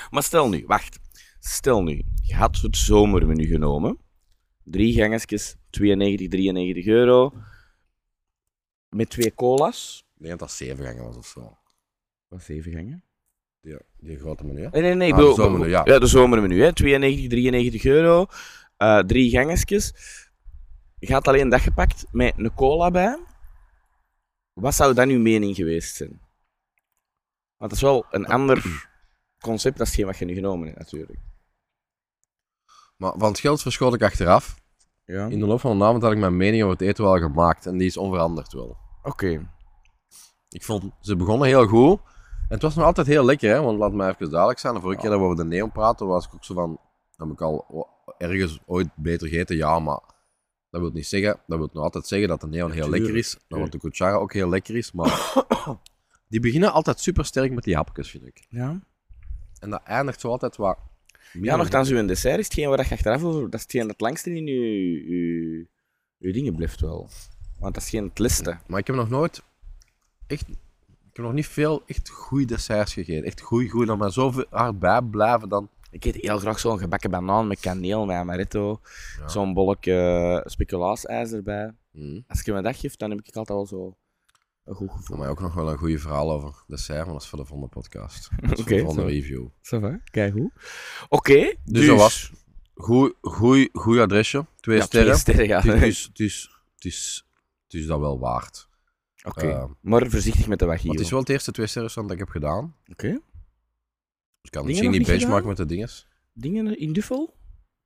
Maar 0.10 0.24
stel 0.24 0.50
nu, 0.50 0.64
wacht. 0.68 1.00
Stel 1.40 1.84
nu, 1.84 2.02
je 2.22 2.36
had 2.36 2.58
het 2.58 2.78
zomermenu 2.78 3.46
genomen. 3.46 3.98
Drie 4.64 4.94
gangetjes, 4.94 5.56
92, 5.70 6.28
93 6.28 6.86
euro. 6.86 7.34
Met 8.90 9.10
twee 9.10 9.34
cola's. 9.34 10.04
Ik 10.16 10.26
denk 10.26 10.40
dat 10.40 10.48
dat 10.48 10.58
zeven 10.58 10.86
gangen 10.86 11.04
was 11.04 11.18
of 11.18 11.26
zo. 11.26 11.58
Wat, 12.28 12.44
zeven 12.44 12.72
gangen? 12.72 13.04
Die, 13.62 13.78
die 13.98 14.18
grote 14.18 14.46
menu, 14.46 14.62
hè? 14.62 14.70
Nee, 14.70 14.82
nee, 14.82 14.94
nee. 14.94 15.14
Ah, 15.14 15.20
de 15.20 15.34
zomermenu, 15.34 15.70
ja. 15.70 15.82
Ja, 15.86 16.00
de 16.00 16.08
zomermenu, 16.08 16.62
hè. 16.62 16.74
92, 16.74 17.28
93 17.30 17.86
euro. 17.86 18.26
Eh, 18.78 19.00
drie 19.00 19.30
gangetjes. 19.30 19.94
Je 21.00 21.14
had 21.14 21.28
alleen 21.28 21.50
dat 21.50 21.62
gepakt 21.62 22.06
met 22.12 22.34
een 22.38 22.54
cola 22.54 22.92
bij. 22.92 23.20
Wat 24.54 24.76
zou 24.76 24.94
dan 24.94 25.10
uw 25.10 25.20
mening 25.20 25.56
geweest 25.56 25.96
zijn? 25.96 26.20
Want 27.58 27.72
dat 27.72 27.72
is 27.72 27.82
wel 27.82 28.06
een 28.12 28.26
ander 28.26 28.88
concept 29.40 29.78
dan 29.78 30.06
wat 30.06 30.18
je 30.18 30.26
nu 30.26 30.34
genomen 30.34 30.68
hebt, 30.68 30.80
natuurlijk. 30.80 31.20
Maar 33.00 33.14
van 33.18 33.30
het 33.30 33.40
geld 33.40 33.62
verschoot 33.62 33.94
ik 33.94 34.02
achteraf. 34.02 34.56
Ja. 35.06 35.26
In 35.26 35.40
de 35.40 35.46
loop 35.46 35.60
van 35.60 35.78
de 35.78 35.84
avond 35.84 36.04
had 36.04 36.12
ik 36.12 36.18
mijn 36.18 36.38
mening 36.38 36.64
over 36.64 36.78
het 36.78 36.88
eten 36.88 37.04
wel 37.04 37.20
gemaakt. 37.20 37.66
En 37.66 37.78
die 37.78 37.88
is 37.88 37.98
onveranderd 37.98 38.54
wel. 38.54 38.78
Oké. 39.04 39.50
Ik 40.50 40.64
vond, 40.64 40.92
ze 41.02 41.16
begonnen 41.16 41.48
heel 41.48 41.68
goed. 41.68 42.00
En 42.34 42.56
het 42.56 42.62
was 42.62 42.76
nog 42.76 42.86
altijd 42.86 43.08
heel 43.08 43.26
lekker, 43.26 43.50
hè? 43.50 43.62
want 43.62 43.80
laat 43.80 43.94
mij 43.94 44.10
even 44.10 44.30
duidelijk 44.30 44.60
zijn. 44.60 44.74
De 44.74 44.80
vorige 44.80 45.02
keer 45.02 45.10
dat 45.10 45.20
we 45.20 45.26
over 45.26 45.38
de 45.38 45.46
neon 45.46 45.72
praten, 45.72 46.08
was 46.08 46.26
ik 46.26 46.34
ook 46.34 46.44
zo 46.44 46.54
van... 46.54 46.80
Heb 47.16 47.28
ik 47.28 47.42
al 47.42 47.88
ergens 48.18 48.60
ooit 48.66 48.88
beter 48.96 49.28
gegeten? 49.28 49.56
Ja, 49.56 49.80
maar 49.80 50.00
dat 50.70 50.82
wil 50.82 50.92
niet 50.92 51.08
zeggen... 51.08 51.40
Dat 51.48 51.58
wil 51.58 51.70
nog 51.74 51.84
altijd 51.84 52.08
zeggen 52.08 52.28
dat 52.28 52.42
de 52.42 52.48
neon 52.48 52.72
heel 52.72 52.90
lekker 52.90 53.18
is. 53.18 53.38
Nou, 53.48 53.62
want 53.62 53.72
de 53.72 53.80
cuchara 53.80 54.16
ook 54.16 54.34
heel 54.34 54.50
lekker 54.50 54.76
is, 54.76 54.92
maar... 54.92 55.34
die 56.30 56.40
beginnen 56.40 56.72
altijd 56.74 57.00
super 57.00 57.26
sterk 57.26 57.52
met 57.52 57.64
die 57.64 57.76
hapjes, 57.76 58.10
vind 58.10 58.26
ik. 58.26 58.46
Ja. 58.50 58.80
En 59.60 59.70
dat 59.70 59.84
eindigt 59.84 60.20
zo 60.20 60.30
altijd 60.30 60.56
wat... 60.56 60.78
Ja, 61.34 61.56
nogthans, 61.56 61.90
uw 61.90 62.06
dessert 62.06 62.40
is 62.40 62.46
hetgeen 62.46 62.70
waar 62.70 62.86
je 62.88 62.94
achteraf 62.94 63.24
over... 63.24 63.42
Dat 63.42 63.54
is 63.54 63.62
hetgeen 63.62 63.82
dat 63.82 63.92
het 63.92 64.02
langste 64.02 64.36
in 64.36 64.48
uw 66.18 66.32
dingen 66.32 66.56
blijft 66.56 66.82
wel. 66.82 67.10
Want 67.60 67.74
dat 67.74 67.84
is 67.84 67.90
geen 67.90 68.04
het 68.04 68.20
liste. 68.20 68.58
Maar 68.68 68.80
ik 68.80 68.88
heb 68.88 68.96
nog 68.96 69.10
nooit... 69.10 69.44
Echt... 70.28 70.50
Ik 71.10 71.16
heb 71.16 71.26
nog 71.26 71.34
niet 71.34 71.48
veel 71.48 71.84
echt 71.86 72.10
goede 72.10 72.46
desserts 72.46 72.94
gegeten. 72.94 73.24
Echt 73.24 73.42
goed, 73.42 73.70
goed. 73.70 73.88
Dat 73.88 73.98
maar 73.98 74.12
zo 74.12 74.34
hard 74.50 74.80
bij 74.80 75.02
blijven 75.02 75.50
dan... 75.50 75.70
Ik 75.92 76.06
eet 76.06 76.16
heel 76.16 76.40
graag 76.40 76.60
zo'n 76.60 76.80
gebakken 76.80 77.12
banaan 77.12 77.48
met 77.48 77.60
kaneel, 77.60 78.06
met 78.06 78.16
amaretto. 78.16 78.80
Ja. 79.20 79.28
Zo'n 79.28 79.54
bolletje 79.54 80.44
speculaasijs 80.46 81.32
erbij. 81.32 81.74
Mm. 81.92 82.24
Als 82.28 82.42
je 82.42 82.54
me 82.54 82.62
dat 82.62 82.76
geeft, 82.76 83.00
dan 83.00 83.10
heb 83.10 83.20
ik 83.20 83.36
altijd 83.36 83.58
wel 83.58 83.66
zo 83.66 83.98
een 84.70 84.76
goed 84.76 84.88
Voor 84.90 84.98
gevoel. 84.98 85.18
mij 85.18 85.28
ook 85.30 85.40
nog 85.40 85.54
wel 85.54 85.72
een 85.72 85.78
goede 85.78 86.00
verhaal 86.00 86.32
over 86.32 86.64
dessert, 86.68 87.04
maar 87.06 87.14
dat 87.14 87.22
is 87.24 87.28
voor 87.28 87.40
de 87.40 87.46
volgende 87.46 87.72
podcast. 87.72 88.30
Dat 88.42 88.52
is 88.60 88.64
voor 88.64 88.90
Oké, 88.90 89.02
de 89.02 89.06
review. 89.08 89.48
Ça? 89.62 90.04
Kijk 90.12 90.34
hoe. 90.34 90.52
Oké, 91.10 91.56
dus... 91.64 91.86
dat 91.86 91.98
was- 91.98 92.32
Goed, 92.74 93.14
goed, 93.22 93.70
goed 93.74 93.98
adresje. 94.00 94.46
Twee 94.60 94.78
Ja, 94.78 94.84
sterren. 94.86 95.08
twee 95.10 95.20
sterren, 95.20 95.48
ja. 95.48 95.62
Het 95.62 95.82
is, 95.82 96.04
het, 96.04 96.20
is, 96.20 96.50
het, 96.76 96.86
is, 96.86 97.28
het 97.64 97.74
is 97.74 97.86
dat 97.86 98.00
wel 98.00 98.20
waard. 98.20 98.70
Oké, 99.24 99.48
Eh, 99.50 99.66
maar 99.82 100.10
voorzichtig 100.10 100.48
met 100.48 100.60
de 100.60 100.66
maar 100.66 100.76
wagyu. 100.76 100.90
het 100.92 101.00
is 101.00 101.10
wel 101.10 101.20
het 101.20 101.30
eerste 101.30 101.52
twee 101.52 101.68
sterren 101.68 101.92
dat 101.96 102.12
ik 102.12 102.18
heb 102.20 102.30
gedaan. 102.30 102.76
Oké. 102.92 103.08
Dus 103.12 103.18
ik 104.42 104.52
kan 104.52 104.66
Dingen 104.66 104.86
misschien 104.86 104.92
benchmarken 104.92 105.30
gedaan? 105.30 105.48
met 105.48 105.58
de 105.58 105.66
dinges. 105.66 106.08
Dingen 106.34 106.80
in 106.80 106.94
Duffel? 106.94 107.34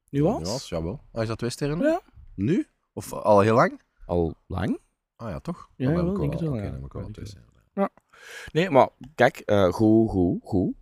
Nuance? 0.10 0.44
Nuance, 0.44 0.76
jawel. 0.76 1.04
Ah, 1.12 1.22
is 1.22 1.28
dat 1.28 1.38
twee 1.38 1.50
sterren? 1.50 1.80
Ja. 1.80 2.02
Nu? 2.36 2.68
Of 2.94 3.14
al 3.14 3.40
heel 3.40 3.56
lang? 3.56 3.82
Al 4.06 4.36
lang? 4.48 4.80
Ah 5.24 5.30
ja, 5.30 5.40
toch? 5.40 5.70
Ja, 5.76 5.92
wel, 5.92 6.14
denk 6.18 6.32
het 6.32 6.42
wel, 6.42 6.52
Oké, 6.84 7.02
ja. 7.24 7.42
Ja. 7.74 7.90
Nee, 8.52 8.70
maar 8.70 8.90
kijk, 9.16 9.38
eh 9.38 9.72
goed, 9.72 10.10
goed, 10.10 10.40
goed. 10.44 10.74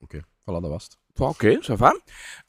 Oké, 0.00 0.20
voilà, 0.22 0.44
dat 0.44 0.68
was 0.68 0.84
het. 0.84 0.98
Oké, 1.22 1.58
ça 1.62 1.74
va. 1.76 2.00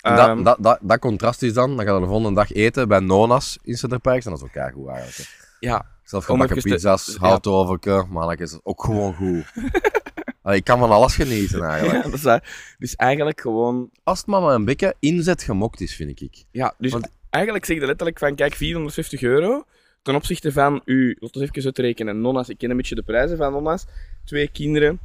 En 0.02 0.18
Ehm, 0.18 0.36
dat, 0.36 0.46
dat, 0.46 0.58
dat, 0.64 0.80
dat 0.82 1.00
contrast 1.00 1.42
is 1.42 1.54
dan, 1.54 1.78
dan 1.78 1.86
ga 1.86 1.94
je 1.94 2.00
de 2.00 2.06
volgende 2.06 2.34
dag 2.34 2.52
eten 2.52 2.88
bij 2.88 3.00
Nonas 3.00 3.58
in 3.62 3.78
Centerparks. 3.78 4.26
En 4.26 4.32
dat 4.32 4.40
is 4.40 4.46
ook 4.46 4.52
kei 4.54 4.72
goed 4.72 4.88
eigenlijk. 4.88 5.18
hè. 5.18 5.46
ja, 5.68 5.86
Zelf 6.04 6.30
Om 6.30 6.34
gebakken 6.34 6.58
even 6.58 6.70
te- 6.70 6.76
pizza's, 6.76 7.06
ja. 7.22 7.28
houtoverke, 7.28 8.06
maar 8.10 8.40
is 8.40 8.52
het 8.52 8.62
ook 8.64 8.84
gewoon 8.84 9.14
goed. 9.16 9.46
Allee, 10.42 10.58
ik 10.58 10.64
kan 10.64 10.80
van 10.80 10.92
alles 10.92 11.16
genieten 11.16 11.64
eigenlijk. 11.64 12.04
dat 12.04 12.14
is 12.14 12.24
waar. 12.24 12.76
Dus 12.78 12.96
eigenlijk 12.96 13.42
gewoon... 13.42 13.90
Als 14.04 14.18
het 14.18 14.28
maar 14.28 14.42
met 14.42 14.54
een 14.54 14.66
beetje 14.66 14.96
inzet 15.00 15.44
gemokt 15.44 15.82
is, 15.82 15.96
vind 15.96 16.22
ik. 16.22 16.46
Ja, 16.52 16.74
dus 16.78 16.92
Want- 16.92 17.10
eigenlijk 17.30 17.66
zeg 17.66 17.80
je 17.80 17.86
letterlijk 17.86 18.20
van, 18.20 18.36
kijk, 18.36 18.54
450 18.54 19.22
euro 19.22 19.64
ten 20.06 20.16
opzichte 20.16 20.52
van 20.52 20.82
u, 20.86 21.18
laten 21.20 21.42
we 21.42 21.48
even 21.48 21.64
uitrekenen, 21.66 22.22
nonna's, 22.22 22.50
ik 22.50 22.58
ken 22.58 22.70
een 22.70 22.78
beetje 22.78 22.96
de 22.96 23.04
prijzen 23.04 23.38
van 23.38 23.52
nonna's, 23.52 23.86
twee 24.26 24.48
kinderen, 24.48 25.00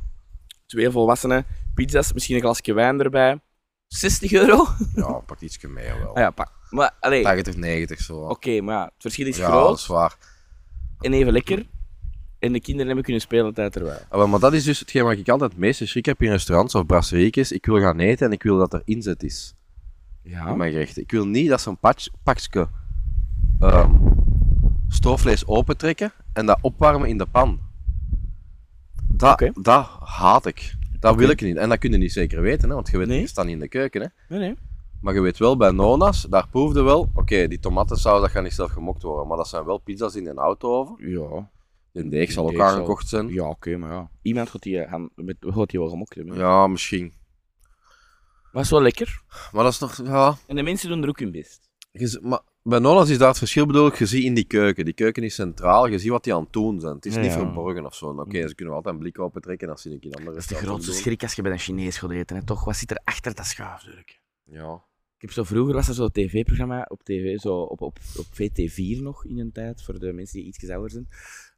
twee 0.66 0.90
volwassenen, 0.90 1.44
pizza's, 1.74 2.12
misschien 2.12 2.34
een 2.36 2.40
glasje 2.42 2.72
wijn 2.72 3.00
erbij, 3.00 3.40
60 3.86 4.32
euro? 4.32 4.66
Ja, 4.94 5.12
pak 5.12 5.40
ietsje 5.40 5.68
meer 5.68 5.98
wel. 5.98 6.14
Ah 6.14 6.20
ja, 6.22 6.30
pak. 6.30 6.52
Maar, 6.70 6.90
allee, 7.00 7.22
80, 7.22 7.56
90 7.56 8.00
zo. 8.00 8.16
oké, 8.18 8.60
maar 8.60 8.74
ja, 8.74 8.84
het 8.84 8.92
verschil 8.98 9.26
is 9.26 9.36
ja, 9.36 9.46
groot 9.48 9.68
dat 9.68 9.78
is 9.78 9.86
waar. 9.86 10.16
en 11.00 11.12
even 11.12 11.32
lekker. 11.32 11.66
En 12.38 12.52
de 12.52 12.60
kinderen 12.60 12.86
hebben 12.86 13.04
kunnen 13.04 13.22
spelen 13.22 13.54
tijd 13.54 13.72
terwijl. 13.72 13.98
Ah, 14.08 14.18
wel, 14.18 14.28
maar 14.28 14.40
dat 14.40 14.52
is 14.52 14.64
dus 14.64 14.78
hetgeen 14.80 15.04
waar 15.04 15.18
ik 15.18 15.28
altijd 15.28 15.50
het 15.50 15.60
meeste 15.60 15.86
schrik 15.86 16.04
heb 16.06 16.22
in 16.22 16.30
restaurants 16.30 16.74
of 16.74 16.86
brasseriekjes. 16.86 17.52
Ik 17.52 17.66
wil 17.66 17.80
gaan 17.80 17.98
eten 17.98 18.26
en 18.26 18.32
ik 18.32 18.42
wil 18.42 18.58
dat 18.58 18.72
er 18.72 18.82
inzet 18.84 19.22
is 19.22 19.54
Ja. 20.22 20.46
in 20.48 20.56
mijn 20.56 20.72
gerechten. 20.72 21.02
Ik 21.02 21.10
wil 21.10 21.26
niet 21.26 21.48
dat 21.48 21.80
patch, 21.80 22.06
pakje 22.22 22.68
ehm, 23.60 23.94
stoofvlees 24.90 25.46
opentrekken 25.46 26.12
en 26.32 26.46
dat 26.46 26.58
opwarmen 26.60 27.08
in 27.08 27.18
de 27.18 27.26
pan. 27.26 27.60
Dat, 29.12 29.50
dat 29.54 29.88
haat 30.00 30.46
ik. 30.46 30.74
Dat 31.00 31.16
wil 31.16 31.28
ik 31.28 31.40
niet. 31.40 31.56
En 31.56 31.68
dat 31.68 31.78
kun 31.78 31.90
je 31.92 31.96
niet 31.98 32.12
zeker 32.12 32.40
weten, 32.40 32.68
hè, 32.68 32.74
want 32.74 32.90
je 32.90 32.98
weet, 32.98 33.06
Nee. 33.06 33.20
je 33.20 33.26
staat 33.26 33.44
niet 33.44 33.54
in 33.54 33.60
de 33.60 33.68
keuken. 33.68 34.00
Hè. 34.00 34.06
Nee, 34.28 34.38
nee. 34.38 34.56
Maar 35.00 35.14
je 35.14 35.20
weet 35.20 35.38
wel, 35.38 35.56
bij 35.56 35.70
Nona's, 35.70 36.22
daar 36.22 36.48
proefde 36.48 36.82
wel, 36.82 37.10
oké, 37.14 37.48
die 37.48 37.58
tomatensaus 37.58 38.20
dat 38.20 38.30
gaat 38.30 38.42
niet 38.42 38.52
zelf 38.52 38.70
gemokt 38.70 39.02
worden, 39.02 39.26
maar 39.26 39.36
dat 39.36 39.48
zijn 39.48 39.64
wel 39.64 39.78
pizza's 39.78 40.14
in 40.14 40.26
een 40.26 40.38
auto 40.38 40.96
Ja. 40.98 41.50
De 41.92 42.08
deeg 42.08 42.32
zal 42.32 42.48
ook 42.48 42.60
aangekocht 42.60 43.08
zijn. 43.08 43.28
Ja, 43.28 43.48
oké, 43.48 43.76
maar 43.76 43.92
ja. 43.92 44.10
Iemand 44.22 44.50
gaat 44.50 44.62
die, 44.62 44.80
eh, 44.80 44.90
gaan, 44.90 45.10
met, 45.14 45.36
gaat 45.40 45.70
die 45.70 45.80
wel 45.80 45.88
gemokt 45.88 46.14
hebben. 46.14 46.36
Ja, 46.36 46.66
misschien. 46.66 47.12
Maar 48.52 48.62
is 48.62 48.70
wel 48.70 48.82
lekker. 48.82 49.22
Maar 49.52 49.62
dat 49.62 49.72
is 49.72 49.78
nog, 49.78 50.00
ja... 50.04 50.36
En 50.46 50.56
de 50.56 50.62
mensen 50.62 50.88
doen 50.88 51.02
er 51.02 51.08
ook 51.08 51.18
hun 51.18 51.30
best. 51.30 51.70
je 51.92 52.18
maar 52.22 52.40
bij 52.62 52.78
Nona's 52.78 53.10
is 53.10 53.18
daar 53.18 53.28
het 53.28 53.38
verschil, 53.38 53.66
bedoel 53.66 53.86
ik, 53.86 53.94
je 53.94 54.06
ziet 54.06 54.24
in 54.24 54.34
die 54.34 54.44
keuken. 54.44 54.84
Die 54.84 54.94
keuken 54.94 55.22
is 55.22 55.34
centraal, 55.34 55.86
je 55.86 55.98
ziet 55.98 56.10
wat 56.10 56.24
die 56.24 56.34
aan 56.34 56.42
het 56.42 56.52
doen 56.52 56.80
zijn. 56.80 56.94
Het 56.94 57.06
is 57.06 57.14
Ja, 57.14 57.20
niet 57.20 57.32
ja. 57.32 57.38
verborgen 57.38 57.86
of 57.86 57.94
zo. 57.94 58.06
Oké, 58.06 58.48
ze 58.48 58.54
kunnen 58.54 58.74
altijd 58.74 58.94
een 58.94 59.00
blik 59.00 59.18
opentrekken 59.18 59.68
als 59.68 59.82
ze 59.82 59.90
een 59.90 60.00
keer 60.00 60.12
andere 60.12 60.30
Dat 60.30 60.40
is 60.40 60.46
de 60.46 60.54
grootste 60.54 60.92
schrik 60.92 61.22
als 61.22 61.34
je 61.34 61.42
bij 61.42 61.52
een 61.52 61.58
Chinees 61.58 61.98
gaat 61.98 62.10
eten. 62.10 62.36
Hè, 62.36 62.44
toch? 62.44 62.64
Wat 62.64 62.76
zit 62.76 62.90
er 62.90 63.00
achter 63.04 63.34
dat 63.34 63.46
schuifdurk? 63.46 64.20
Ja. 64.44 64.82
Ik 65.14 65.26
heb 65.26 65.32
zo 65.32 65.42
vroeger 65.44 65.74
was 65.74 65.88
er 65.88 65.94
zo'n 65.94 66.10
tv-programma 66.10 66.86
op 66.88 67.02
tv, 67.02 67.38
zo 67.38 67.60
op, 67.60 67.80
op, 67.80 67.98
op 68.16 68.26
VT4 68.26 69.02
nog 69.02 69.24
in 69.24 69.38
een 69.38 69.52
tijd, 69.52 69.82
voor 69.82 69.98
de 69.98 70.12
mensen 70.12 70.38
die 70.38 70.46
iets 70.46 70.70
ouder 70.70 70.90
zijn. 70.90 71.08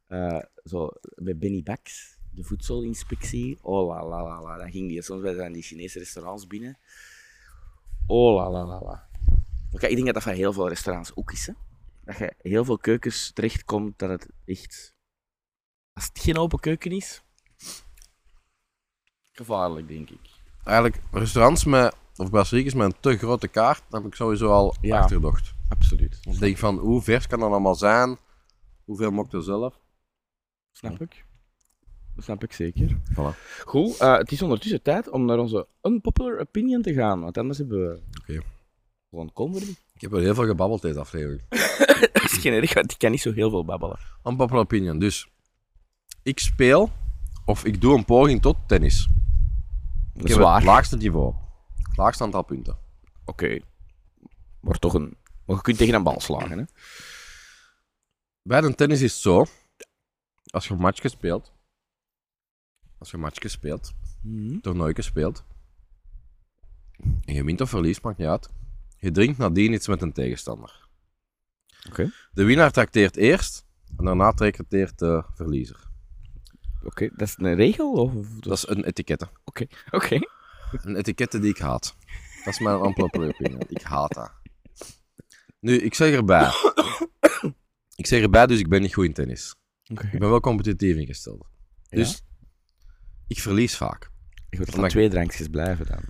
Eh, 0.07 0.43
zo 0.63 0.89
bij 1.15 1.37
Benny 1.37 1.63
Bax, 1.63 2.17
de 2.31 2.43
voedselinspectie. 2.43 3.57
Oh 3.61 3.87
la 3.87 4.07
la 4.07 4.23
la 4.23 4.41
la. 4.41 4.57
Dan 4.57 4.71
ging 4.71 4.89
die 4.89 5.01
soms 5.01 5.21
bij 5.21 5.49
die 5.51 5.61
Chinese 5.63 5.99
restaurants 5.99 6.47
binnen. 6.47 6.77
Oh 8.07 8.35
la 8.35 8.51
la 8.51 8.65
la 8.65 8.81
la. 8.81 9.07
Oké, 9.73 9.85
ik 9.87 9.93
denk 9.93 10.05
dat 10.05 10.13
dat 10.13 10.23
van 10.23 10.33
heel 10.33 10.53
veel 10.53 10.67
restaurants 10.69 11.15
ook 11.15 11.31
is. 11.31 11.47
Hè? 11.47 11.53
Dat 12.03 12.17
je 12.17 12.33
heel 12.37 12.65
veel 12.65 12.77
keukens 12.77 13.31
terechtkomt 13.33 13.99
dat 13.99 14.09
het 14.09 14.27
echt. 14.45 14.93
Als 15.93 16.05
het 16.05 16.19
geen 16.19 16.37
open 16.37 16.59
keuken 16.59 16.91
is. 16.91 17.23
Gevaarlijk, 19.31 19.87
denk 19.87 20.09
ik. 20.09 20.19
Eigenlijk, 20.63 21.01
restaurants 21.11 21.63
met, 21.65 21.95
of 22.15 22.29
brasseriekjes 22.29 22.73
met 22.73 22.85
een 22.93 22.99
te 22.99 23.17
grote 23.17 23.47
kaart, 23.47 23.83
dan 23.89 24.01
heb 24.01 24.11
ik 24.11 24.15
sowieso 24.17 24.47
al 24.51 24.75
Ja. 24.81 24.99
achterdocht. 24.99 25.53
Absoluut. 25.69 26.19
Ik 26.21 26.39
denk 26.39 26.57
van, 26.57 26.77
hoe 26.77 27.01
vers 27.01 27.27
kan 27.27 27.39
dat 27.39 27.49
allemaal 27.49 27.75
zijn? 27.75 28.17
Hoeveel 28.85 29.11
mokt 29.11 29.33
er 29.33 29.43
zelf? 29.43 29.79
Snap 30.71 31.01
ik. 31.01 31.25
Dat 32.15 32.23
snap 32.23 32.43
ik 32.43 32.53
zeker. 32.53 32.97
Voilà. 33.11 33.61
Goed, 33.65 33.97
eh, 33.97 34.17
het 34.17 34.31
is 34.31 34.41
ondertussen 34.41 34.81
tijd 34.81 35.09
om 35.09 35.25
naar 35.25 35.37
onze 35.37 35.67
unpopular 35.81 36.39
opinion 36.39 36.81
te 36.81 36.93
gaan, 36.93 37.21
want 37.21 37.37
anders 37.37 37.57
hebben 37.57 37.79
we... 37.89 38.01
Oké. 38.21 38.41
Gewoon 39.13 39.51
niet. 39.51 39.81
Ik 39.93 40.01
heb 40.01 40.11
wel 40.11 40.19
heel 40.21 40.33
veel 40.33 40.45
gebabbeld 40.45 40.81
deze 40.81 40.99
aflevering. 40.99 41.41
Dat 42.13 42.23
is 42.23 42.37
geen 42.37 42.53
erg, 42.53 42.73
want 42.73 42.91
ik 42.91 42.97
kan 42.97 43.11
niet 43.11 43.21
zo 43.21 43.31
heel 43.33 43.49
veel 43.49 43.65
babbelen. 43.65 43.97
Unpopular 44.23 44.63
opinion. 44.63 44.99
Dus, 44.99 45.27
ik 46.23 46.39
speel, 46.39 46.91
of 47.45 47.65
ik 47.65 47.81
doe 47.81 47.97
een 47.97 48.05
poging 48.05 48.41
tot 48.41 48.57
tennis. 48.67 49.07
Ik 50.13 50.21
heb 50.27 50.31
Zwaar. 50.31 50.55
het 50.55 50.63
laagste 50.63 50.97
niveau. 50.97 51.33
Het 51.77 51.97
laagste 51.97 52.23
aantal 52.23 52.43
punten. 52.43 52.77
Oké. 53.25 53.59
Maar 54.59 54.79
toch 54.79 54.93
een... 54.93 55.17
Maar 55.45 55.55
je 55.55 55.61
kunt 55.61 55.77
tegen 55.77 55.93
een 55.93 56.03
bal 56.03 56.19
slagen, 56.19 56.57
hè. 56.57 56.63
Bij 58.41 58.61
de 58.61 58.75
tennis 58.75 59.01
is 59.01 59.11
het 59.11 59.21
zo, 59.21 59.45
als 60.45 60.67
je 60.67 60.73
een 60.73 60.79
matchje 60.79 61.09
speelt, 61.09 61.51
als 62.97 63.09
je 63.09 63.15
een 63.15 63.21
matchje 63.23 63.47
speelt, 63.49 63.93
Mhm. 64.21 64.59
toernooitje 64.59 65.01
speelt, 65.03 65.43
en 67.25 67.33
je 67.33 67.43
wint 67.43 67.61
of 67.61 67.69
verliest, 67.69 68.01
maakt 68.03 68.17
niet 68.17 68.27
uit, 68.27 68.49
je 69.03 69.11
drinkt 69.11 69.37
nadien 69.37 69.73
iets 69.73 69.87
met 69.87 70.01
een 70.01 70.13
tegenstander. 70.13 70.87
Oké. 71.87 72.11
De 72.31 72.43
winnaar 72.43 72.71
trakteert 72.71 73.15
eerst, 73.15 73.65
en 73.97 74.05
daarna 74.05 74.31
trakteert 74.31 74.99
de 74.99 75.23
verliezer. 75.33 75.91
Oké, 76.83 77.09
dat 77.15 77.27
is 77.27 77.35
een 77.37 77.55
regel? 77.55 77.91
Of... 77.91 78.13
Dat 78.39 78.57
is 78.57 78.67
een 78.67 78.83
etikette. 78.83 79.27
Oké. 79.43 79.65
Oké. 79.91 80.19
Een 80.71 80.95
etikette 80.95 81.39
die 81.39 81.49
ik 81.49 81.57
haat. 81.57 81.95
Dat 82.43 82.53
is 82.53 82.59
mijn 82.59 82.85
unpopular 82.85 83.27
opinion. 83.27 83.61
Ik 83.67 83.81
haat 83.81 84.13
dat. 84.13 84.31
Nu, 85.59 85.77
ik 85.77 85.93
zeg 85.93 86.13
erbij. 86.13 86.51
Ik 87.95 88.07
zeg 88.07 88.21
erbij, 88.21 88.47
dus 88.47 88.59
ik 88.59 88.69
ben 88.69 88.81
niet 88.81 88.93
goed 88.93 89.05
in 89.05 89.13
tennis. 89.13 89.55
Ik 89.83 90.19
ben 90.19 90.29
wel 90.29 90.39
competitief 90.39 90.95
ingesteld. 90.95 91.47
Ja? 91.83 91.97
Dus 91.97 92.23
ik 93.27 93.39
verlies 93.39 93.77
vaak. 93.77 94.11
Ik 94.49 94.57
wil 94.57 94.67
van 94.69 94.87
twee 94.87 95.09
drankjes 95.09 95.47
blijven 95.47 95.85
dan. 95.85 96.03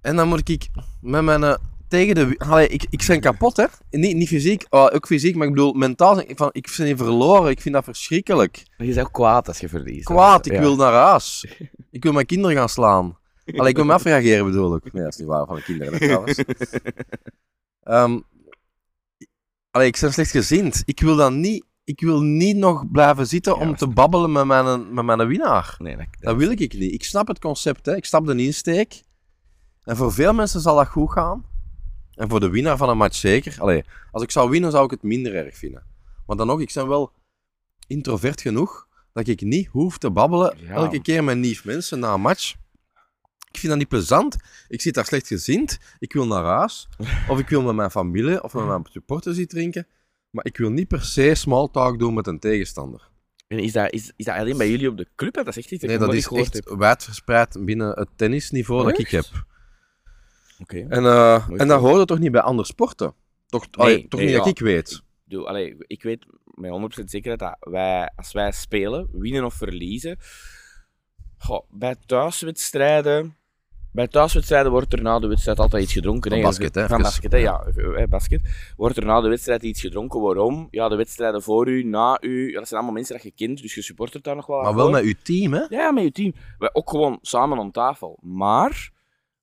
En 0.00 0.16
dan 0.16 0.28
moet 0.28 0.48
ik 0.48 0.68
met 1.00 1.22
mijn... 1.22 1.58
tegen 1.88 2.14
de... 2.14 2.34
Allee, 2.38 2.68
ik, 2.68 2.86
ik 2.90 3.04
ben 3.06 3.20
kapot, 3.20 3.56
hè. 3.56 3.64
Niet, 3.90 4.16
niet 4.16 4.28
fysiek, 4.28 4.66
oh, 4.70 4.88
ook 4.92 5.06
fysiek, 5.06 5.34
maar 5.36 5.46
ik 5.46 5.52
bedoel, 5.52 5.72
mentaal. 5.72 6.20
ik 6.20 6.32
Van, 6.36 6.48
ik 6.52 6.74
ben 6.76 6.96
verloren, 6.96 7.50
ik 7.50 7.60
vind 7.60 7.74
dat 7.74 7.84
verschrikkelijk. 7.84 8.62
Maar 8.76 8.86
je 8.86 8.94
bent 8.94 9.06
ook 9.06 9.12
kwaad 9.12 9.48
als 9.48 9.58
je 9.58 9.68
verliest. 9.68 10.04
Kwaad, 10.04 10.46
ik 10.46 10.52
Ja. 10.52 10.60
wil 10.60 10.76
naar 10.76 10.92
huis. 10.92 11.46
Ik 11.90 12.02
wil 12.02 12.12
mijn 12.12 12.26
kinderen 12.26 12.56
gaan 12.56 12.68
slaan. 12.68 13.18
Allee, 13.56 13.70
ik 13.70 13.76
wil 13.76 13.84
me 13.84 13.92
afreageren, 14.00 14.44
bedoel 14.44 14.76
ik. 14.76 14.92
Nee, 14.92 15.02
dat 15.02 15.12
is 15.12 15.18
niet 15.18 15.28
waar, 15.28 15.46
van 15.46 15.54
de 15.56 15.62
kinderen, 15.62 15.98
trouwens. 16.00 16.38
Ehm 17.82 18.18
allee, 19.70 19.86
ik 19.88 19.98
ben 20.00 20.12
slechtgezind. 20.12 20.82
Ik 20.84 21.00
wil 21.00 21.16
dan 21.16 21.40
niet... 21.40 21.64
Ik 21.84 22.00
wil 22.00 22.20
niet 22.20 22.56
nog 22.56 22.90
blijven 22.90 23.26
zitten 23.26 23.54
Ja, 23.54 23.60
om 23.60 23.76
te 23.76 23.86
babbelen 23.86 24.32
met 24.32 24.44
mijn, 24.44 24.94
met 24.94 25.04
mijn 25.04 25.26
winnaar. 25.26 25.74
Nee, 25.78 25.96
dat, 25.96 26.06
Dat 26.20 26.36
wil 26.36 26.50
ik 26.50 26.58
niet. 26.58 26.92
Ik 26.92 27.04
snap 27.04 27.28
het 27.28 27.38
concept, 27.38 27.86
hè. 27.86 27.96
ik 27.96 28.04
snap 28.04 28.26
de 28.26 28.36
insteek. 28.36 29.02
En 29.82 29.96
voor 29.96 30.12
veel 30.12 30.32
mensen 30.32 30.60
zal 30.60 30.76
dat 30.76 30.88
goed 30.88 31.12
gaan. 31.12 31.44
En 32.16 32.28
voor 32.28 32.40
de 32.40 32.48
winnaar 32.50 32.76
van 32.76 32.88
een 32.88 32.96
match 32.96 33.16
zeker. 33.16 33.56
Allee, 33.58 33.84
als 34.12 34.22
ik 34.22 34.30
zou 34.30 34.50
winnen, 34.50 34.70
zou 34.70 34.84
ik 34.84 34.90
het 34.90 35.02
minder 35.02 35.34
erg 35.34 35.56
vinden. 35.56 35.82
Maar 36.26 36.36
dan 36.36 36.46
nog, 36.46 36.60
ik 36.60 36.72
ben 36.74 36.88
wel 36.88 37.12
introvert 37.86 38.40
genoeg 38.40 38.86
dat 39.12 39.26
ik 39.28 39.40
niet 39.40 39.66
hoef 39.66 39.98
te 39.98 40.10
babbelen 40.10 40.56
Ja. 40.60 40.72
elke 40.72 41.02
keer 41.02 41.24
met 41.24 41.36
nieuw 41.38 41.60
mensen 41.64 41.98
na 41.98 42.14
een 42.14 42.20
match. 42.20 42.54
Ik 43.50 43.62
vind 43.62 43.68
dat 43.68 43.78
niet 43.78 43.88
plezant. 43.88 44.36
Ik 44.68 44.80
zit 44.80 44.94
daar 44.94 45.04
slecht 45.04 45.26
gezind. 45.26 45.78
Ik 45.98 46.12
wil 46.12 46.26
naar 46.26 46.44
huis. 46.44 46.88
Of 47.30 47.38
ik 47.38 47.48
wil 47.48 47.62
met 47.62 47.74
mijn 47.74 47.90
familie 47.90 48.42
of 48.42 48.54
met 48.54 48.66
mijn 48.66 48.84
supporters 48.90 49.38
iets 49.38 49.54
drinken. 49.54 49.86
Maar 50.30 50.44
ik 50.44 50.56
wil 50.56 50.70
niet 50.70 50.88
per 50.88 51.02
se 51.02 51.34
small 51.34 51.68
talk 51.72 51.98
doen 51.98 52.14
met 52.14 52.26
een 52.26 52.38
tegenstander. 52.38 53.08
En 53.48 53.58
is 53.58 53.72
dat, 53.72 53.92
is, 53.92 54.12
is 54.16 54.24
dat 54.24 54.36
alleen 54.36 54.56
bij 54.56 54.70
jullie 54.70 54.88
op 54.88 54.96
de 54.96 55.08
club? 55.16 55.34
Dat 55.34 55.46
is 55.46 55.56
echt 55.56 55.70
iets 55.70 55.84
Nee, 55.84 55.98
dat 55.98 56.14
is 56.14 56.28
echt 56.28 56.54
heb. 56.54 56.74
wijdverspreid 56.78 57.56
binnen 57.64 57.90
het 57.98 58.08
tennisniveau 58.16 58.84
dat 58.84 58.98
ik 58.98 59.08
heb. 59.08 59.24
En, 60.66 61.02
Mooi 61.02 61.60
en 61.60 61.68
dat 61.68 61.80
hoort 61.80 62.08
toch 62.08 62.18
niet 62.18 62.32
bij 62.32 62.40
andere 62.40 62.68
sporten? 62.68 63.14
Toch, 63.46 63.66
allee, 63.70 64.08
toch 64.08 64.20
nee, 64.20 64.28
niet 64.28 64.38
dat 64.38 64.46
ik 64.46 64.58
weet. 64.58 65.02
Doe, 65.24 65.46
allee, 65.46 65.76
ik 65.78 66.02
weet 66.02 66.26
met 66.44 67.00
100% 67.00 67.04
zekerheid 67.04 67.40
dat 67.40 67.56
wij, 67.60 68.10
als 68.16 68.32
wij 68.32 68.52
spelen, 68.52 69.08
winnen 69.12 69.44
of 69.44 69.54
verliezen, 69.54 70.18
goh, 71.38 71.70
bij 71.70 71.96
thuiswedstrijden, 72.06 73.36
bij 73.92 74.06
thuiswedstrijden 74.08 74.72
wordt 74.72 74.92
er 74.92 75.02
na 75.02 75.18
de 75.18 75.26
wedstrijd 75.26 75.58
altijd 75.58 75.82
iets 75.82 75.92
gedronken. 75.92 76.30
Van 76.30 76.40
basket, 76.40 76.74
hè, 76.74 76.86
Van 76.86 77.02
basket, 77.02 77.32
hè, 77.32 77.38
ja. 77.38 77.64
basket. 78.08 78.40
Wordt 78.76 78.96
er 78.96 79.04
na 79.04 79.20
de 79.20 79.28
wedstrijd 79.28 79.62
iets 79.62 79.80
gedronken. 79.80 80.20
Waarom? 80.20 80.68
Ja, 80.70 80.88
de 80.88 80.96
wedstrijden 80.96 81.42
voor 81.42 81.68
u, 81.68 81.82
na 81.84 82.18
u, 82.20 82.50
ja, 82.50 82.58
dat 82.58 82.68
zijn 82.68 82.80
allemaal 82.80 82.96
mensen 82.96 83.14
dat 83.14 83.24
je 83.24 83.30
kent, 83.30 83.62
dus 83.62 83.74
je 83.74 83.82
supportert 83.82 84.24
daar 84.24 84.36
nog 84.36 84.46
wel 84.46 84.62
Maar 84.62 84.74
wel 84.74 84.84
voor. 84.84 84.94
met 84.94 85.04
uw 85.04 85.14
team, 85.22 85.52
hè? 85.52 85.64
Ja, 85.68 85.90
met 85.92 86.04
je 86.04 86.12
team. 86.12 86.34
Wij 86.58 86.70
ook 86.72 86.90
gewoon 86.90 87.18
samen 87.22 87.58
aan 87.58 87.70
tafel. 87.70 88.18
Maar 88.22 88.90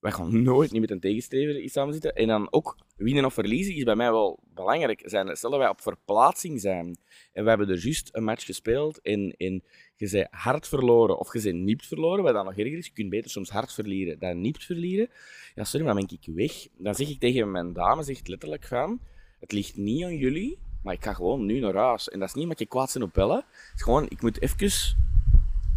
wij 0.04 0.12
gaan 0.12 0.44
nooit 0.44 0.72
niet 0.72 0.82
met 0.82 0.92
een 0.92 1.00
tegenstrever 1.00 1.70
samen 1.70 1.94
zitten. 1.94 2.16
En 2.16 2.28
dan 2.28 2.48
ook 2.52 2.78
winnen 2.96 3.26
of 3.26 3.34
verliezen 3.34 3.76
is 3.76 3.84
bij 3.84 3.96
mij 3.96 4.12
wel 4.12 4.40
belangrijk. 4.54 5.02
Zijn, 5.06 5.38
stel 5.38 5.50
dat 5.50 5.60
wij 5.60 5.70
op 5.70 5.82
verplaatsing 5.82 6.62
zijn 6.62 6.98
en 7.34 7.44
we 7.44 7.50
hebben 7.50 7.70
er 7.70 7.84
juist 7.84 8.10
een 8.12 8.24
match 8.24 8.46
gespeeld 8.46 9.02
en, 9.02 9.36
en 9.38 9.64
je 9.96 10.10
bent 10.10 10.28
hard 10.32 10.68
verloren 10.68 11.20
of 11.20 11.34
je 11.34 11.42
bent 11.42 11.64
nipt 11.64 11.88
verloren, 11.88 12.24
wat 12.24 12.34
dan 12.34 12.46
nog 12.46 12.58
erger 12.58 12.78
is. 12.78 12.86
Je 12.86 12.94
kunt 12.94 13.10
beter 13.10 13.32
soms 13.32 13.50
hard 13.50 13.74
verliezen 13.74 14.20
dan 14.20 14.42
nipt 14.42 14.66
verliezen. 14.66 15.10
Ja, 15.56 15.64
sorry, 15.64 15.86
maar 15.86 15.96
dan 15.96 16.06
ben 16.10 16.18
ik 16.22 16.36
weg. 16.36 16.68
Dan 16.78 16.96
zeg 16.96 17.10
ik 17.10 17.20
tegen 17.20 17.52
mijn 17.52 17.74
dame, 17.74 18.04
zegt 18.04 18.28
letterlijk 18.28 18.66
van, 18.68 19.00
het 19.40 19.52
ligt 19.52 19.78
niet 19.78 20.04
aan 20.04 20.18
jullie, 20.18 20.58
maar 20.82 20.94
ik 20.94 21.04
ga 21.04 21.14
gewoon 21.14 21.46
nu 21.46 21.60
naar 21.60 21.76
huis. 21.76 22.10
En 22.10 22.20
dat 22.20 22.28
is 22.28 22.34
niet 22.34 22.44
omdat 22.44 22.60
ik 22.60 22.70
kwaad 22.70 22.94
ben 22.94 23.04
op 23.04 23.14
bellen. 23.14 23.46
Het 23.46 23.76
is 23.76 23.82
gewoon, 23.82 24.06
ik 24.10 24.22
moet 24.22 24.42
even 24.42 24.96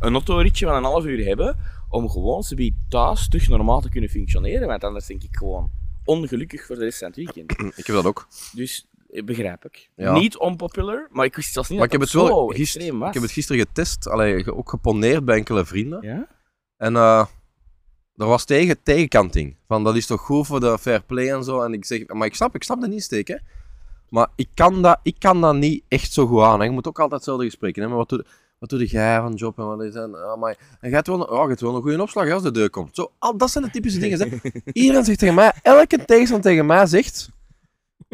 een 0.00 0.12
autoritje 0.12 0.66
van 0.66 0.76
een 0.76 0.84
half 0.84 1.04
uur 1.04 1.26
hebben 1.26 1.56
om 1.88 2.10
gewoon 2.10 2.42
ze 2.42 2.72
thuis 2.88 3.28
terug 3.28 3.48
normaal 3.48 3.80
te 3.80 3.88
kunnen 3.88 4.10
functioneren. 4.10 4.68
Want 4.68 4.84
anders 4.84 5.06
denk 5.06 5.22
ik 5.22 5.36
gewoon 5.36 5.70
ongelukkig 6.04 6.66
voor 6.66 6.76
de 6.76 6.84
rest 6.84 6.98
van 6.98 7.06
het 7.08 7.16
weekend. 7.16 7.50
Ik 7.78 7.86
heb 7.86 7.96
dat 7.96 8.04
ook. 8.04 8.28
Dus 8.52 8.86
eh, 9.10 9.24
begrijp 9.24 9.64
ik. 9.64 9.90
Ja. 9.96 10.12
Niet 10.12 10.36
onpopular, 10.36 11.08
maar 11.10 11.24
ik 11.24 11.36
wist 11.36 11.52
zelfs 11.52 11.68
niet 11.68 11.78
Maar 11.78 11.86
ik 11.86 11.92
heb 11.92 12.00
dat 12.00 12.12
het 12.12 12.20
dat 12.20 12.30
wel 12.30 12.52
extreem 12.52 12.98
was. 12.98 13.08
ik 13.08 13.14
heb 13.14 13.22
het 13.22 13.32
gisteren 13.32 13.66
getest, 13.66 14.08
allee, 14.08 14.54
ook 14.54 14.70
geponeerd 14.70 15.24
bij 15.24 15.36
enkele 15.36 15.64
vrienden. 15.64 16.02
Ja? 16.02 16.28
En 16.76 16.96
eh, 16.96 17.26
er 18.16 18.26
was 18.26 18.44
tegen, 18.44 18.82
tegenkanting. 18.82 19.56
Van, 19.66 19.84
dat 19.84 19.96
is 19.96 20.06
toch 20.06 20.20
goed 20.20 20.46
voor 20.46 20.60
de 20.60 20.78
fair 20.78 21.02
play 21.02 21.32
en 21.32 21.44
zo. 21.44 21.62
En 21.62 21.72
ik 21.72 21.84
zeg, 21.84 22.06
maar 22.06 22.26
ik 22.26 22.34
snap, 22.34 22.54
ik 22.54 22.62
snap 22.62 22.80
de 22.80 22.92
insteek, 22.92 23.28
hè. 23.28 23.36
Maar 24.08 24.28
ik 24.34 24.48
kan 24.54 24.82
dat, 24.82 25.00
ik 25.02 25.14
kan 25.18 25.40
dat 25.40 25.54
niet 25.54 25.84
echt 25.88 26.12
zo 26.12 26.26
goed 26.26 26.42
aan. 26.42 26.58
hè. 26.58 26.64
Je 26.64 26.70
moet 26.70 26.88
ook 26.88 26.98
altijd 26.98 27.20
hetzelfde 27.20 27.44
gesprekken. 27.44 27.82
Hè. 27.82 27.88
Maar 27.88 27.96
wat 27.96 28.08
doe, 28.08 28.24
wat 28.58 28.68
doe 28.68 28.86
jij 28.86 29.20
van 29.20 29.34
job 29.34 29.58
en 29.58 29.66
wat 29.66 29.82
is 29.82 29.92
dat? 29.92 30.36
Maar, 30.38 30.56
en 30.80 30.90
gaat 30.90 31.06
wel, 31.06 31.20
oh, 31.20 31.48
gaat 31.48 31.60
wel 31.60 31.76
een 31.76 31.82
goede 31.82 32.02
opslag 32.02 32.30
als 32.30 32.42
de 32.42 32.50
deur 32.50 32.70
komt. 32.70 32.94
Zo, 32.94 33.12
al, 33.18 33.36
dat 33.36 33.50
zijn 33.50 33.64
de 33.64 33.70
typische 33.70 33.98
dingen. 33.98 34.18
Hè. 34.20 34.38
Iedereen 34.72 35.04
zegt 35.04 35.18
tegen 35.18 35.34
mij, 35.34 35.52
elke 35.62 36.04
tegenstander 36.04 36.50
tegen 36.50 36.66
mij 36.66 36.86
zegt... 36.86 37.28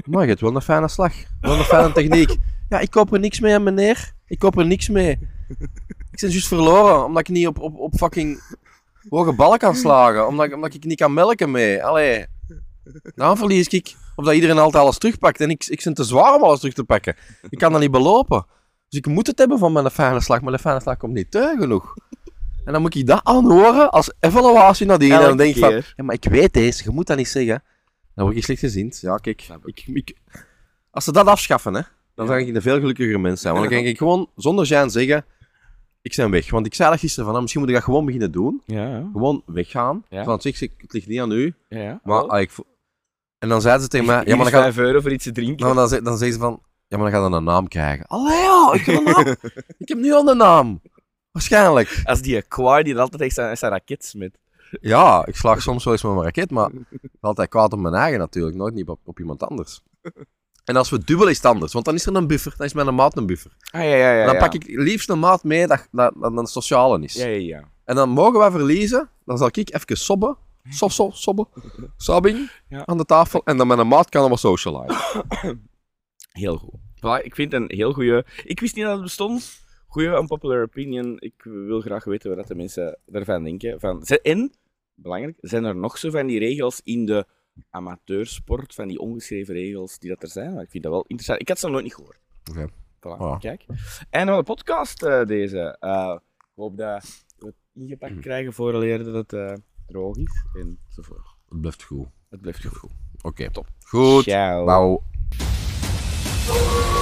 Maar 0.04 0.22
je 0.22 0.28
hebt 0.28 0.40
wel 0.40 0.54
een 0.54 0.62
fijne 0.62 0.88
slag. 0.88 1.12
Wel 1.40 1.58
een 1.58 1.64
fijne 1.64 1.92
techniek. 1.92 2.36
Ja, 2.68 2.78
ik 2.78 2.90
koop 2.90 3.12
er 3.12 3.18
niks 3.20 3.40
mee, 3.40 3.52
hè, 3.52 3.60
meneer. 3.60 4.12
Ik 4.26 4.38
koop 4.38 4.58
er 4.58 4.66
niks 4.66 4.88
mee. 4.88 5.10
Ik 5.48 6.20
ben 6.20 6.30
juist 6.30 6.48
verloren, 6.48 7.04
omdat 7.04 7.28
ik 7.28 7.34
niet 7.34 7.46
op, 7.46 7.58
op, 7.58 7.78
op 7.78 7.94
fucking 7.94 8.40
hoge 9.08 9.32
ballen 9.32 9.58
kan 9.58 9.74
slagen. 9.76 10.26
Omdat, 10.26 10.46
ik- 10.46 10.54
omdat 10.54 10.74
ik 10.74 10.84
niet 10.84 10.98
kan 10.98 11.14
melken 11.14 11.50
mee. 11.50 11.84
Allee. 11.84 12.26
Nou 13.14 13.36
verlies 13.36 13.68
ik. 13.68 13.96
Of 14.16 14.24
dat 14.24 14.34
iedereen 14.34 14.58
altijd 14.58 14.82
alles 14.82 14.98
terugpakt. 14.98 15.40
En 15.40 15.50
ik, 15.50 15.64
ik 15.66 15.80
ben 15.84 15.94
te 15.94 16.04
zwaar 16.04 16.34
om 16.34 16.42
alles 16.42 16.58
terug 16.58 16.74
te 16.74 16.84
pakken. 16.84 17.16
Ik 17.50 17.58
kan 17.58 17.72
dat 17.72 17.80
niet 17.80 17.90
belopen. 17.90 18.46
Dus 18.92 19.00
ik 19.00 19.06
moet 19.06 19.26
het 19.26 19.38
hebben 19.38 19.58
van 19.58 19.72
mijn 19.72 19.90
fijne 19.90 20.20
slag. 20.20 20.40
Maar 20.40 20.52
de 20.52 20.58
fijne 20.58 20.80
slag 20.80 20.96
komt 20.96 21.12
niet 21.12 21.30
teug 21.30 21.58
genoeg. 21.58 21.94
En 22.64 22.72
dan 22.72 22.82
moet 22.82 22.94
ik 22.94 23.06
dat 23.06 23.20
aanhoren 23.24 23.90
als 23.90 24.12
evaluatie 24.20 24.86
nadien. 24.86 25.12
En 25.12 25.20
dan 25.20 25.36
denk 25.36 25.54
ik 25.54 25.60
van, 25.60 25.72
ja, 25.72 26.04
maar 26.04 26.14
ik 26.14 26.24
weet 26.24 26.52
deze. 26.52 26.84
Je 26.84 26.90
moet 26.90 27.06
dat 27.06 27.16
niet 27.16 27.28
zeggen. 27.28 27.62
Dan 28.14 28.24
word 28.24 28.36
je 28.36 28.42
slecht 28.42 28.60
gezien. 28.60 28.92
Ja, 29.00 29.16
kijk. 29.16 29.48
Ik, 29.64 29.84
ik, 29.86 30.16
als 30.90 31.04
ze 31.04 31.12
dat 31.12 31.26
afschaffen, 31.26 31.74
hè, 31.74 31.80
dan 32.14 32.26
zou 32.26 32.40
ik 32.40 32.54
een 32.54 32.62
veel 32.62 32.78
gelukkiger 32.80 33.20
mens 33.20 33.40
zijn. 33.40 33.54
Want 33.54 33.68
dan 33.68 33.78
kan 33.78 33.86
ik 33.86 33.98
gewoon 33.98 34.30
zonder 34.36 34.64
Jean 34.64 34.90
zeggen, 34.90 35.24
ik 36.02 36.14
ben 36.16 36.30
weg. 36.30 36.50
Want 36.50 36.66
ik 36.66 36.74
zei 36.74 36.90
dat 36.90 36.98
gisteren 36.98 37.24
van, 37.24 37.34
ah, 37.34 37.40
misschien 37.40 37.60
moet 37.60 37.70
ik 37.70 37.76
dat 37.76 37.84
gewoon 37.84 38.04
beginnen 38.04 38.32
doen. 38.32 38.62
Ja, 38.66 39.08
Gewoon 39.12 39.42
weggaan. 39.46 40.04
Ja. 40.08 40.24
Van, 40.24 40.40
zeg, 40.40 40.60
het 40.60 40.92
ligt 40.92 41.06
niet 41.06 41.20
aan 41.20 41.32
u. 41.32 41.54
ja. 41.68 41.78
ja. 41.78 42.00
Maar 42.04 42.22
ah, 42.22 42.40
ik 42.40 42.50
En 43.38 43.48
dan 43.48 43.60
zeiden 43.60 43.82
ze 43.82 43.88
tegen 43.88 44.06
mij, 44.06 44.22
ja, 44.24 44.36
maar 44.36 44.50
dan, 44.50 44.62
gaat, 44.62 44.74
5 44.74 44.76
euro 44.76 45.00
voor 45.00 45.12
iets 45.12 45.24
te 45.24 45.32
drinken. 45.32 45.74
nou, 45.74 45.88
dan, 45.88 46.04
dan 46.04 46.18
zeggen 46.18 46.32
ze 46.32 46.38
van, 46.38 46.60
ja, 46.92 46.98
maar 46.98 47.10
dan 47.10 47.20
gaat 47.20 47.30
dan 47.30 47.38
een 47.38 47.44
naam 47.44 47.68
krijgen. 47.68 48.06
Allee, 48.06 48.42
ja, 48.42 48.72
ik 48.72 48.84
heb 48.84 48.96
een 48.96 49.04
naam. 49.04 49.26
ik 49.82 49.88
heb 49.88 49.98
nu 49.98 50.12
al 50.12 50.28
een 50.28 50.36
naam. 50.36 50.80
Waarschijnlijk. 51.30 52.00
Als 52.04 52.22
die 52.22 52.42
Quar 52.42 52.82
die 52.84 52.98
altijd 52.98 53.22
echt 53.22 53.34
zijn, 53.34 53.56
zijn 53.56 53.72
raketsmit. 53.72 54.38
Ja, 54.80 55.26
ik 55.26 55.36
slaag 55.36 55.62
soms 55.62 55.84
wel 55.84 55.92
eens 55.92 56.02
met 56.02 56.12
mijn 56.12 56.24
raket, 56.24 56.50
maar 56.50 56.70
altijd 57.20 57.48
kwaad 57.48 57.72
op 57.72 57.78
mijn 57.78 57.94
eigen 57.94 58.18
natuurlijk, 58.18 58.56
nooit 58.56 58.74
niet 58.74 58.88
op, 58.88 59.00
op 59.04 59.18
iemand 59.18 59.42
anders. 59.42 59.82
En 60.64 60.76
als 60.76 60.90
we 60.90 61.04
dubbel 61.04 61.28
is 61.28 61.36
het 61.36 61.46
anders, 61.46 61.72
want 61.72 61.84
dan 61.84 61.94
is 61.94 62.06
er 62.06 62.16
een 62.16 62.26
buffer, 62.26 62.54
dan 62.56 62.66
is 62.66 62.72
mijn 62.72 62.94
maat 62.94 63.16
een 63.16 63.26
buffer. 63.26 63.56
Ah, 63.70 63.82
ja, 63.82 63.94
ja, 63.94 64.12
ja. 64.12 64.24
dan 64.24 64.34
ja. 64.34 64.40
pak 64.40 64.54
ik 64.54 64.64
liefst 64.66 65.08
een 65.08 65.18
maat 65.18 65.44
mee 65.44 65.66
dat, 65.66 65.88
dat, 65.90 66.14
dat 66.20 66.36
een 66.36 66.46
sociale 66.46 67.02
is. 67.02 67.14
Ja, 67.14 67.26
ja, 67.26 67.38
ja. 67.38 67.64
En 67.84 67.94
dan 67.94 68.08
mogen 68.08 68.38
wij 68.38 68.50
verliezen, 68.50 69.08
dan 69.24 69.38
zal 69.38 69.46
ik 69.46 69.56
even 69.56 69.96
sobben, 69.96 70.36
sob, 70.68 70.90
sob, 70.90 71.14
sobben, 71.14 71.48
sobbing 71.96 72.50
Ja. 72.68 72.86
aan 72.86 72.96
de 72.96 73.04
tafel, 73.04 73.42
en 73.44 73.56
dan 73.56 73.66
met 73.66 73.78
een 73.78 73.88
maat 73.88 74.08
kan 74.08 74.20
allemaal 74.20 74.38
socialize. 74.38 75.24
Heel 76.32 76.56
goed. 76.56 76.80
Voilà, 76.96 77.24
ik 77.24 77.34
vind 77.34 77.52
het 77.52 77.62
een 77.62 77.76
heel 77.76 77.92
goede. 77.92 78.24
Ik 78.44 78.60
wist 78.60 78.74
niet 78.74 78.84
dat 78.84 78.92
het 78.94 79.02
bestond. 79.02 79.60
Goeie 79.86 80.08
unpopular 80.08 80.62
opinion. 80.62 81.16
Ik 81.18 81.34
wil 81.42 81.80
graag 81.80 82.04
weten 82.04 82.36
wat 82.36 82.46
de 82.46 82.54
mensen 82.54 82.98
daarvan 83.06 83.44
denken. 83.44 83.80
Van, 83.80 84.02
en, 84.02 84.52
belangrijk, 84.94 85.36
zijn 85.40 85.64
er 85.64 85.76
nog 85.76 85.98
zo 85.98 86.10
van 86.10 86.26
die 86.26 86.38
regels 86.38 86.80
in 86.84 87.06
de 87.06 87.26
amateursport, 87.70 88.74
van 88.74 88.88
die 88.88 88.98
ongeschreven 88.98 89.54
regels 89.54 89.98
die 89.98 90.08
dat 90.10 90.22
er 90.22 90.28
zijn? 90.28 90.54
Maar 90.54 90.62
ik 90.62 90.70
vind 90.70 90.82
dat 90.82 90.92
wel 90.92 91.02
interessant. 91.02 91.40
Ik 91.40 91.48
had 91.48 91.58
ze 91.58 91.64
nog 91.64 91.72
nooit 91.74 91.84
niet 91.86 91.94
gehoord. 91.94 92.18
Oké. 92.50 92.68
Voilà, 92.98 93.18
Ja. 93.20 93.36
kijk. 93.38 93.64
En 94.10 94.26
dan 94.26 94.36
de 94.36 94.42
podcast 94.42 95.02
eh, 95.02 95.24
deze. 95.24 95.76
Eh, 95.80 96.16
ik 96.38 96.48
hoop 96.54 96.76
dat 96.76 97.22
we 97.38 97.46
het 97.46 97.54
ingepakt 97.74 98.14
Mm. 98.14 98.20
krijgen 98.20 98.52
vooraleer 98.52 99.04
dat 99.04 99.14
het 99.14 99.32
eh, 99.32 99.54
droog 99.86 100.16
is. 100.16 100.44
Enzovoort. 100.52 101.26
Het 101.48 101.60
blijft 101.60 101.82
goed. 101.82 102.06
Het 102.30 102.40
blijft 102.40 102.64
goed. 102.64 102.90
Oké, 103.22 103.50
top. 103.50 103.66
Goed. 103.84 104.22
Ciao. 104.22 105.02
Whoa! 106.44 107.01